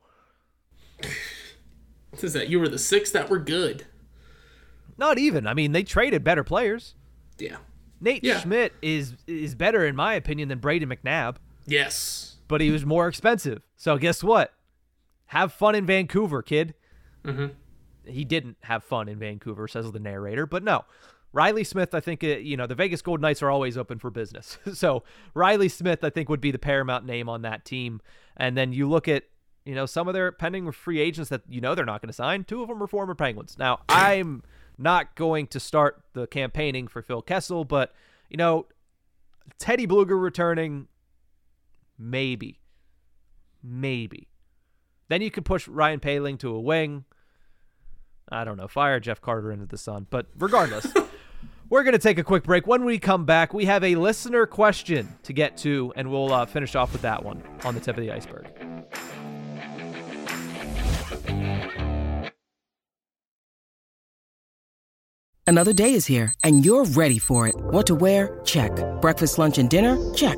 [2.12, 3.86] This is that you were the six that were good.
[4.98, 5.48] Not even.
[5.48, 6.94] I mean, they traded better players.
[7.40, 7.58] Yeah.
[8.00, 8.40] Nate Yeah.
[8.40, 12.33] Schmidt is is better in my opinion than Brayden McNabb, Yes.
[12.48, 13.62] But he was more expensive.
[13.76, 14.54] So guess what?
[15.28, 16.74] Have fun in Vancouver, kid.
[17.24, 17.48] Mm-hmm.
[18.06, 20.46] He didn't have fun in Vancouver, says the narrator.
[20.46, 20.84] But no,
[21.34, 21.94] Riley Smith.
[21.96, 24.58] I think uh, you know the Vegas Golden Knights are always open for business.
[24.74, 28.02] so Riley Smith, I think, would be the paramount name on that team.
[28.38, 29.24] And then you look at
[29.66, 32.14] you know some of their pending free agents that you know they're not going to
[32.14, 32.44] sign.
[32.44, 33.58] Two of them are former Penguins.
[33.58, 34.44] Now I'm
[34.78, 37.94] not going to start the campaigning for Phil Kessel, but
[38.30, 38.68] you know
[39.58, 40.88] Teddy Blueger returning,
[41.98, 42.60] maybe,
[43.62, 44.28] maybe.
[45.10, 47.06] Then you could push Ryan Poehling to a wing.
[48.30, 50.08] I don't know, fire Jeff Carter into the sun.
[50.10, 50.88] But regardless,
[51.70, 52.66] we're going to take a quick break.
[52.66, 56.46] When we come back, we have a listener question to get to, and we'll uh,
[56.46, 58.48] finish off with that one on the tip of the iceberg.
[65.46, 67.56] Another day is here, and you're ready for it.
[67.56, 68.40] What to wear?
[68.46, 68.72] Check.
[69.02, 69.98] Breakfast, lunch, and dinner?
[70.14, 70.38] Check.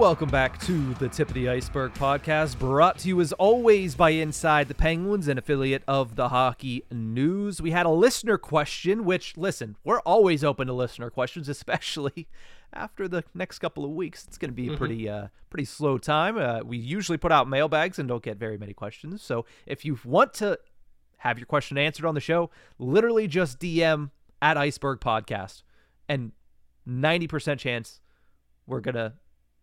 [0.00, 4.10] Welcome back to the Tip of the Iceberg podcast, brought to you as always by
[4.10, 7.60] Inside the Penguins, an affiliate of the Hockey News.
[7.60, 12.28] We had a listener question, which, listen, we're always open to listener questions, especially
[12.72, 14.24] after the next couple of weeks.
[14.26, 16.38] It's going to be a pretty, uh, pretty slow time.
[16.38, 19.20] Uh, we usually put out mailbags and don't get very many questions.
[19.22, 20.58] So if you want to
[21.18, 22.48] have your question answered on the show,
[22.78, 25.62] literally just DM at Iceberg Podcast,
[26.08, 26.32] and
[26.88, 28.00] 90% chance
[28.66, 29.12] we're going to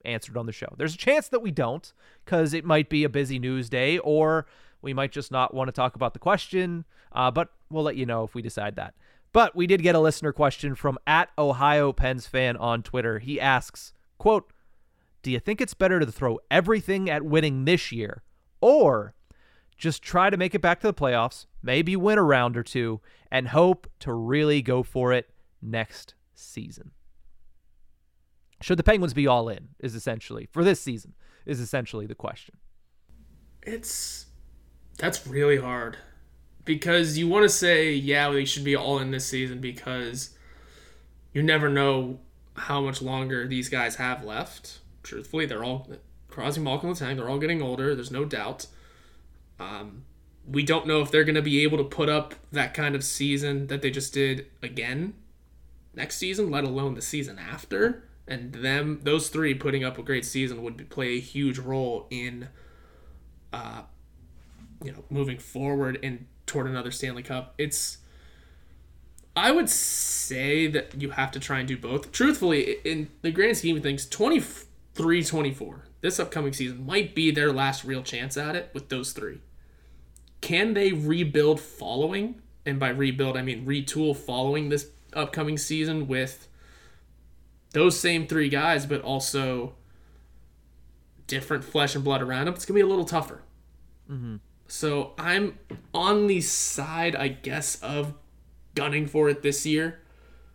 [0.07, 0.73] answered on the show.
[0.77, 1.91] There's a chance that we don't
[2.25, 4.47] because it might be a busy news day or
[4.81, 8.05] we might just not want to talk about the question, uh, but we'll let you
[8.05, 8.93] know if we decide that.
[9.33, 13.19] But we did get a listener question from at Ohio Pens fan on Twitter.
[13.19, 14.51] He asks, quote,
[15.21, 18.23] do you think it's better to throw everything at winning this year
[18.61, 19.13] or
[19.77, 23.01] just try to make it back to the playoffs, maybe win a round or two,
[23.29, 25.29] and hope to really go for it
[25.61, 26.91] next season?
[28.61, 29.69] Should the Penguins be all in?
[29.79, 31.13] Is essentially for this season
[31.45, 32.55] is essentially the question.
[33.63, 34.25] It's
[34.97, 35.97] that's really hard
[36.65, 40.31] because you want to say yeah they should be all in this season because
[41.33, 42.19] you never know
[42.55, 44.79] how much longer these guys have left.
[45.03, 45.87] Truthfully, they're all
[46.27, 47.15] Crosby, Malkin, Letang.
[47.15, 47.95] They're all getting older.
[47.95, 48.67] There's no doubt.
[49.59, 50.03] Um,
[50.47, 53.03] we don't know if they're going to be able to put up that kind of
[53.03, 55.13] season that they just did again
[55.93, 60.25] next season, let alone the season after and them those three putting up a great
[60.25, 62.49] season would be, play a huge role in
[63.53, 63.81] uh
[64.83, 67.53] you know moving forward and toward another Stanley Cup.
[67.57, 67.97] It's
[69.35, 72.11] I would say that you have to try and do both.
[72.11, 77.51] Truthfully in the grand scheme of things 23 24 this upcoming season might be their
[77.51, 79.39] last real chance at it with those three.
[80.41, 82.41] Can they rebuild following?
[82.65, 86.47] And by rebuild I mean retool following this upcoming season with
[87.71, 89.75] those same three guys, but also
[91.27, 93.41] different flesh and blood around them, it's gonna be a little tougher.
[94.09, 94.37] Mm-hmm.
[94.67, 95.59] So I'm
[95.93, 98.13] on the side, I guess, of
[98.75, 99.99] gunning for it this year,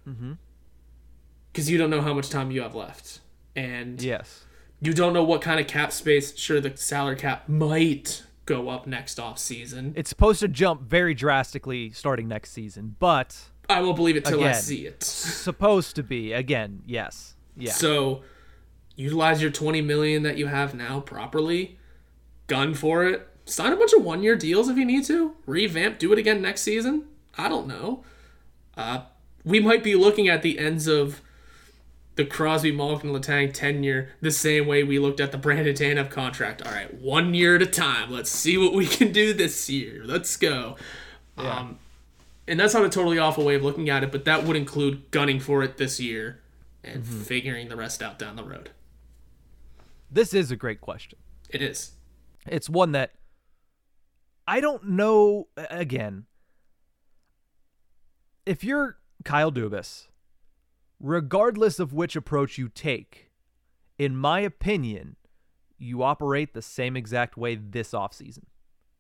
[0.05, 1.71] because mm-hmm.
[1.71, 3.21] you don't know how much time you have left,
[3.55, 4.45] and yes,
[4.81, 6.37] you don't know what kind of cap space.
[6.37, 9.93] Sure, the salary cap might go up next off season.
[9.97, 14.41] It's supposed to jump very drastically starting next season, but I will believe it till
[14.41, 15.03] again, I see it.
[15.03, 17.73] supposed to be again, yes, yeah.
[17.73, 18.23] So
[18.97, 21.79] utilize your 20 million that you have now properly.
[22.47, 23.29] Gun for it.
[23.45, 25.35] Sign a bunch of one-year deals if you need to.
[25.47, 25.99] Revamp.
[25.99, 27.07] Do it again next season.
[27.37, 28.05] I don't know.
[28.77, 29.03] Uh,
[29.45, 31.21] we might be looking at the ends of
[32.15, 36.63] the Crosby, Malkin, Letang tenure the same way we looked at the Brandon Tanev contract.
[36.63, 38.11] All right, one year at a time.
[38.11, 40.03] Let's see what we can do this year.
[40.05, 40.77] Let's go.
[41.39, 41.59] Yeah.
[41.59, 41.79] Um,
[42.47, 45.11] and that's not a totally awful way of looking at it, but that would include
[45.11, 46.41] gunning for it this year
[46.83, 47.21] and mm-hmm.
[47.23, 48.71] figuring the rest out down the road.
[50.11, 51.19] This is a great question.
[51.49, 51.93] It is.
[52.47, 53.13] It's one that
[54.47, 55.49] I don't know.
[55.57, 56.27] Again,
[58.45, 60.09] if you're Kyle Dubas,
[61.01, 63.31] regardless of which approach you take,
[63.99, 65.17] in my opinion,
[65.79, 68.45] you operate the same exact way this offseason.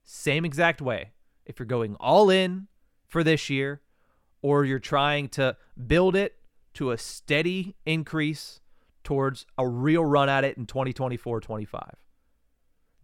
[0.05, 1.11] Same exact way.
[1.45, 2.68] If you're going all in
[3.13, 3.83] for this year,
[4.41, 5.55] or you're trying to
[5.87, 6.37] build it
[6.73, 8.61] to a steady increase
[9.05, 11.97] towards a real run at it in 2024 25.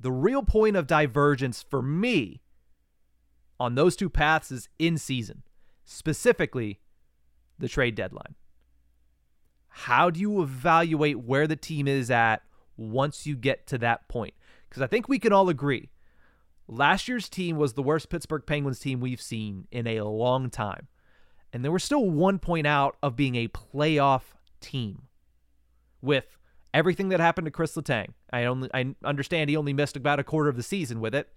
[0.00, 2.40] The real point of divergence for me
[3.60, 5.42] on those two paths is in season,
[5.84, 6.80] specifically
[7.58, 8.34] the trade deadline.
[9.68, 12.42] How do you evaluate where the team is at
[12.78, 14.32] once you get to that point?
[14.70, 15.90] Because I think we can all agree
[16.68, 20.86] Last year's team was the worst Pittsburgh Penguins team we've seen in a long time.
[21.50, 24.22] And they were still one point out of being a playoff
[24.60, 25.04] team
[26.02, 26.36] with
[26.74, 28.08] everything that happened to Kris Letang.
[28.30, 31.30] I only I understand he only missed about a quarter of the season with it,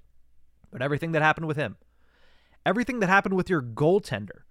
[0.70, 1.78] but everything that happened with him.
[2.66, 4.42] Everything that happened with your goaltender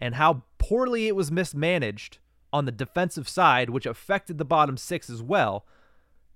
[0.00, 2.18] and how poorly it was mismanaged
[2.52, 5.66] on the defensive side, which affected the bottom six as well.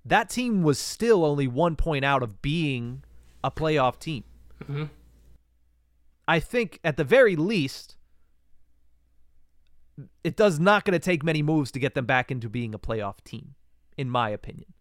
[0.04, 3.04] that team was still only one point out of being
[3.42, 4.24] a playoff team.
[4.62, 4.84] Mm-hmm.
[6.28, 7.96] I think at the very least,
[10.24, 12.78] it does not going to take many moves to get them back into being a
[12.78, 13.54] playoff team,
[13.96, 14.72] in my opinion.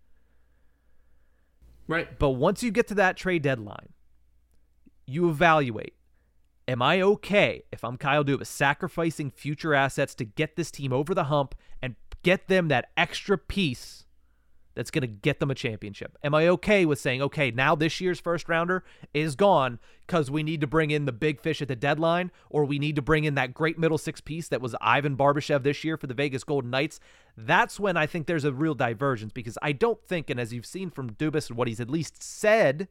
[1.87, 2.17] Right.
[2.17, 3.89] But once you get to that trade deadline,
[5.05, 5.95] you evaluate
[6.67, 11.13] Am I okay if I'm Kyle Dubas sacrificing future assets to get this team over
[11.13, 14.05] the hump and get them that extra piece
[14.73, 16.17] that's going to get them a championship?
[16.23, 20.43] Am I okay with saying, okay, now this year's first rounder is gone because we
[20.43, 23.23] need to bring in the big fish at the deadline, or we need to bring
[23.23, 26.43] in that great middle six piece that was Ivan Barbashev this year for the Vegas
[26.43, 26.99] Golden Knights?
[27.37, 30.65] That's when I think there's a real divergence because I don't think, and as you've
[30.65, 32.87] seen from Dubas and what he's at least said,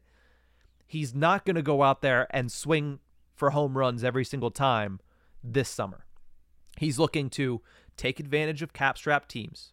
[0.86, 3.00] he's not going to go out there and swing
[3.34, 5.00] for home runs every single time
[5.42, 6.04] this summer.
[6.78, 7.60] He's looking to
[7.96, 9.72] take advantage of cap strap teams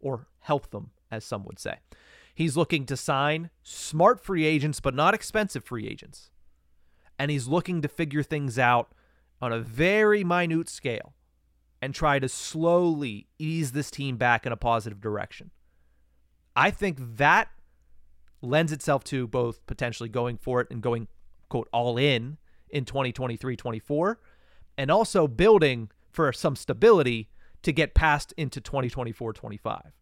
[0.00, 1.76] or help them, as some would say.
[2.34, 6.30] He's looking to sign smart free agents, but not expensive free agents.
[7.18, 8.92] And he's looking to figure things out
[9.40, 11.14] on a very minute scale
[11.80, 15.50] and try to slowly ease this team back in a positive direction.
[16.54, 17.48] I think that
[18.40, 21.08] lends itself to both potentially going for it and going,
[21.48, 22.38] quote, all in
[22.68, 24.20] in 2023 24,
[24.76, 27.30] and also building for some stability
[27.62, 29.92] to get past into 2024 25.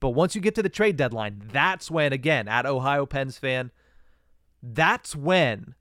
[0.00, 3.70] But once you get to the trade deadline, that's when, again, at Ohio Pens fan,
[4.62, 5.74] that's when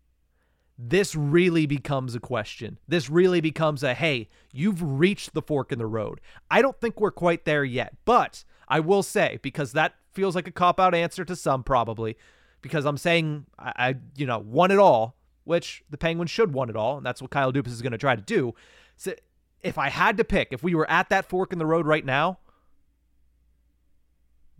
[0.78, 2.80] this really becomes a question.
[2.88, 6.22] This really becomes a hey, you've reached the fork in the road.
[6.52, 10.48] I don't think we're quite there yet, but I will say, because that feels like
[10.48, 12.18] a cop out answer to some probably,
[12.62, 16.70] because I'm saying I, I you know, won it all which the Penguins should want
[16.70, 18.54] it all, and that's what Kyle Dubas is going to try to do.
[18.98, 19.14] So
[19.62, 22.06] if I had to pick, if we were at that fork in the road right
[22.06, 22.40] now,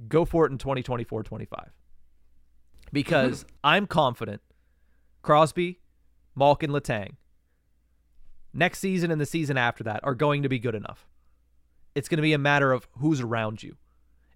[0.08, 1.72] go for it in 2024 25.
[2.92, 4.42] Because I'm confident
[5.22, 5.80] Crosby,
[6.36, 7.16] Malkin, Letang
[8.58, 11.06] next season and the season after that are going to be good enough.
[11.96, 13.78] It's going to be a matter of who's around you.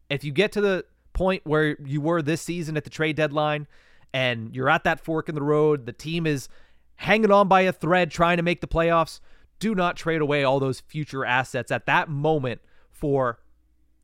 [0.10, 3.68] If you get to the point where you were this season at the trade deadline
[4.14, 6.50] and you're at that fork in the road, the team is
[6.96, 9.20] hanging on by a thread trying to make the playoffs,
[9.60, 13.40] do not trade away all those future assets at that moment for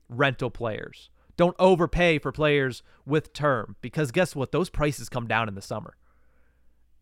[0.10, 1.10] rental players.
[1.38, 4.51] Don't overpay for players with term because guess what?
[4.51, 5.95] Those prices come down in the summer.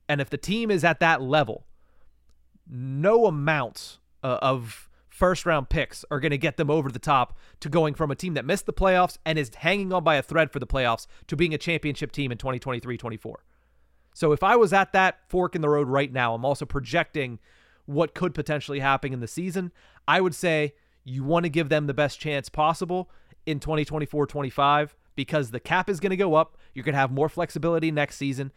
[0.07, 1.65] And if the team is at that level,
[2.69, 7.37] no amount uh, of first round picks are going to get them over the top
[7.61, 10.21] to going from a team that missed the playoffs and is hanging on by a
[10.21, 13.43] thread for the playoffs to being a championship team in 2023 24.
[14.13, 17.39] So if I was at that fork in the road right now, I'm also projecting
[17.85, 19.71] what could potentially happen in the season.
[20.07, 20.73] I would say
[21.05, 23.09] you want to give them the best chance possible
[23.45, 26.57] in 2024 25 because the cap is going to go up.
[26.73, 28.51] You're going to have more flexibility next season.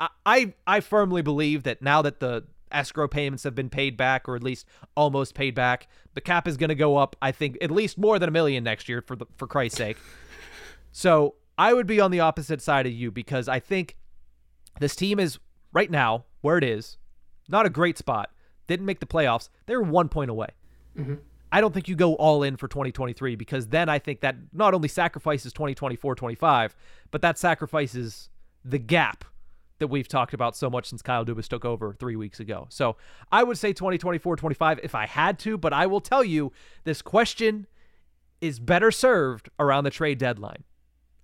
[0.00, 4.28] I, I, I firmly believe that now that the escrow payments have been paid back
[4.28, 4.66] or at least
[4.96, 5.88] almost paid back.
[6.14, 8.64] The cap is going to go up, I think, at least more than a million
[8.64, 9.96] next year for the, for Christ's sake.
[10.92, 13.96] So I would be on the opposite side of you because I think
[14.78, 15.38] this team is
[15.72, 16.96] right now where it is,
[17.48, 18.30] not a great spot.
[18.66, 19.48] Didn't make the playoffs.
[19.66, 20.48] They're one point away.
[20.96, 21.14] Mm-hmm.
[21.52, 24.74] I don't think you go all in for 2023 because then I think that not
[24.74, 26.76] only sacrifices 2024 25,
[27.10, 28.28] but that sacrifices
[28.64, 29.24] the gap
[29.78, 32.66] that we've talked about so much since Kyle Dubas took over three weeks ago.
[32.68, 32.96] So
[33.32, 36.52] I would say 2024 25 if I had to, but I will tell you
[36.84, 37.66] this question
[38.40, 40.64] is better served around the trade deadline.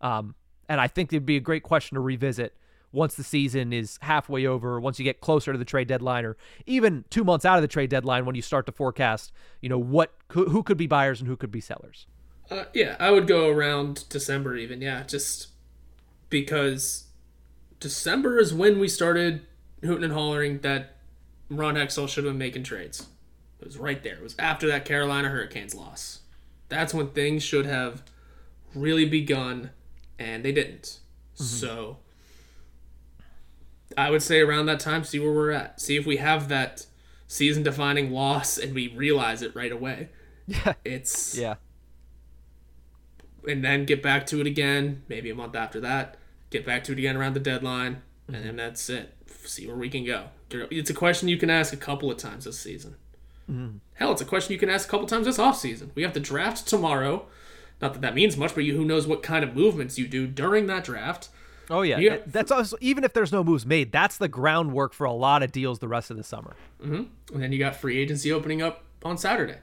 [0.01, 0.35] Um,
[0.68, 2.57] and I think it'd be a great question to revisit
[2.97, 6.36] once the season is halfway over, once you get closer to the trade deadline, or
[6.64, 9.78] even two months out of the trade deadline when you start to forecast, you know,
[9.78, 12.07] what who could be buyers and who could be sellers.
[12.51, 14.80] Uh, yeah, I would go around December even.
[14.80, 15.49] Yeah, just
[16.30, 17.09] because
[17.80, 19.47] December is when we started
[19.82, 20.97] hooting and hollering that
[21.51, 23.07] Ron Hextall should have been making trades.
[23.61, 24.14] It was right there.
[24.14, 26.20] It was after that Carolina Hurricanes loss.
[26.70, 28.03] That's when things should have
[28.74, 29.70] really begun,
[30.18, 31.01] and they didn't.
[31.34, 31.44] Mm-hmm.
[31.44, 31.99] So
[33.97, 35.80] I would say around that time, see where we're at.
[35.80, 36.86] See if we have that
[37.26, 40.11] season defining loss and we realize it right away.
[40.47, 40.74] Yeah.
[40.84, 41.36] It's.
[41.36, 41.55] Yeah.
[43.49, 46.18] And then get back to it again, maybe a month after that
[46.51, 49.14] get back to it again around the deadline, and then that's it.
[49.44, 50.26] See where we can go.
[50.51, 52.97] It's a question you can ask a couple of times this season.
[53.51, 53.78] Mm-hmm.
[53.94, 55.90] Hell, it's a question you can ask a couple times this offseason.
[55.94, 57.26] We have to draft tomorrow.
[57.80, 60.26] Not that that means much, but you, who knows what kind of movements you do
[60.26, 61.28] during that draft.
[61.69, 62.19] Oh yeah, yeah.
[62.27, 65.53] that's also even if there's no moves made, that's the groundwork for a lot of
[65.53, 66.55] deals the rest of the summer.
[66.83, 67.35] Mm-hmm.
[67.35, 69.59] And then you got free agency opening up on Saturday.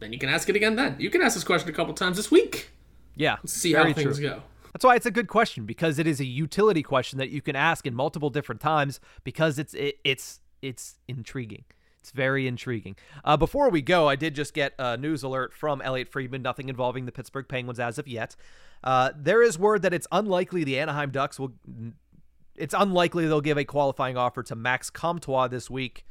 [0.00, 0.76] Then you can ask it again.
[0.76, 2.70] Then you can ask this question a couple times this week.
[3.14, 4.28] Yeah, Let's see how things true.
[4.28, 4.42] go.
[4.72, 7.54] That's why it's a good question because it is a utility question that you can
[7.54, 11.64] ask in multiple different times because it's it, it's it's intriguing.
[12.00, 12.96] It's very intriguing.
[13.24, 16.42] Uh, before we go, I did just get a news alert from Elliotte Friedman.
[16.42, 18.34] Nothing involving the Pittsburgh Penguins as of yet.
[18.82, 21.52] Uh, there is word that it's unlikely the Anaheim Ducks will.
[22.54, 26.04] It's unlikely they'll give a qualifying offer to Max Comtois this week.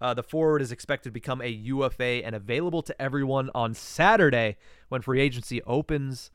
[0.00, 4.56] Uh, the forward is expected to become a UFA and available to everyone on Saturday
[4.88, 6.30] when free agency opens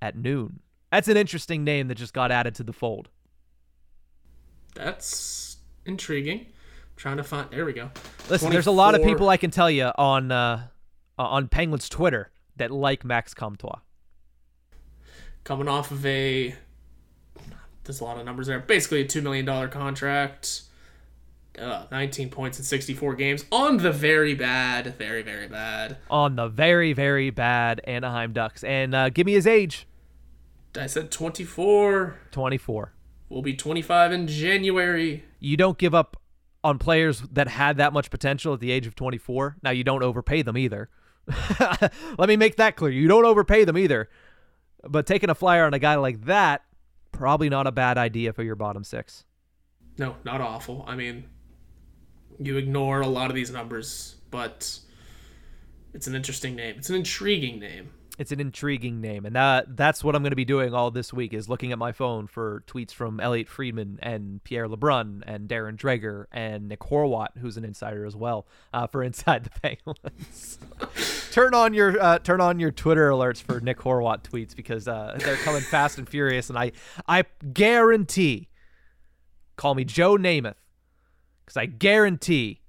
[0.00, 0.60] at noon.
[0.90, 3.08] That's an interesting name that just got added to the fold.
[4.74, 6.46] That's intriguing.
[6.96, 7.50] trying to find.
[7.50, 7.90] There we go.
[8.28, 10.66] Listen, there's a lot of people I can tell you on uh,
[11.18, 13.78] on Penguins Twitter that like Max Comtois.
[15.44, 16.54] Coming off of a,
[17.84, 18.60] there's a lot of numbers there.
[18.60, 20.62] Basically, a two million dollar contract.
[21.58, 25.98] Uh, 19 points in 64 games on the very bad, very very bad.
[26.08, 29.86] On the very very bad Anaheim Ducks, and uh, give me his age.
[30.74, 32.16] I said 24.
[32.30, 32.92] 24.
[33.28, 35.24] Will be 25 in January.
[35.38, 36.16] You don't give up
[36.64, 39.56] on players that had that much potential at the age of 24.
[39.62, 40.88] Now you don't overpay them either.
[42.18, 42.90] Let me make that clear.
[42.90, 44.08] You don't overpay them either.
[44.84, 46.62] But taking a flyer on a guy like that,
[47.12, 49.24] probably not a bad idea for your bottom six.
[49.98, 50.84] No, not awful.
[50.88, 51.24] I mean,
[52.38, 54.78] you ignore a lot of these numbers, but
[55.94, 56.76] it's an interesting name.
[56.78, 57.92] It's an intriguing name.
[58.18, 61.14] It's an intriguing name, and that that's what I'm going to be doing all this
[61.14, 65.48] week is looking at my phone for tweets from Elliotte Friedman and Pierre LeBrun and
[65.48, 70.58] Darren Dreger and Nick Horwat, who's an insider as well, uh, for Inside the Penguins.
[71.30, 75.18] turn on your uh, turn on your Twitter alerts for Nick Horwat tweets because uh,
[75.18, 76.72] they're coming fast and furious, and I
[77.08, 78.48] I guarantee,
[79.56, 80.56] call me Joe Namath,
[81.44, 82.60] because I guarantee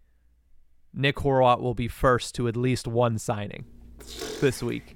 [0.93, 3.65] Nick Horwat will be first to at least one signing
[4.39, 4.92] this week.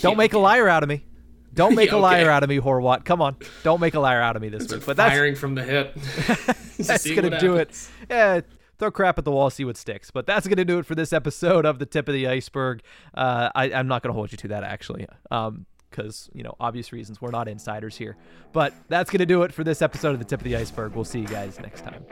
[0.00, 1.04] Don't make a liar out of me.
[1.52, 2.30] Don't make Yeah, a liar okay.
[2.30, 3.04] out of me, Horwat.
[3.04, 3.36] Come on.
[3.64, 4.86] Don't make a liar out of me this week.
[4.86, 5.94] But that's Firing from the hip.
[6.78, 7.90] that's gonna do happens.
[8.02, 8.06] it.
[8.10, 8.40] Yeah,
[8.78, 10.10] throw crap at the wall, see what sticks.
[10.10, 12.82] But that's gonna do it for this episode of the Tip of the Iceberg.
[13.14, 16.92] Uh, I, I'm not gonna hold you to that actually, um, because you know obvious
[16.92, 18.16] reasons we're not insiders here.
[18.52, 20.94] But that's gonna do it for this episode of the Tip of the Iceberg.
[20.94, 22.04] We'll see you guys next time.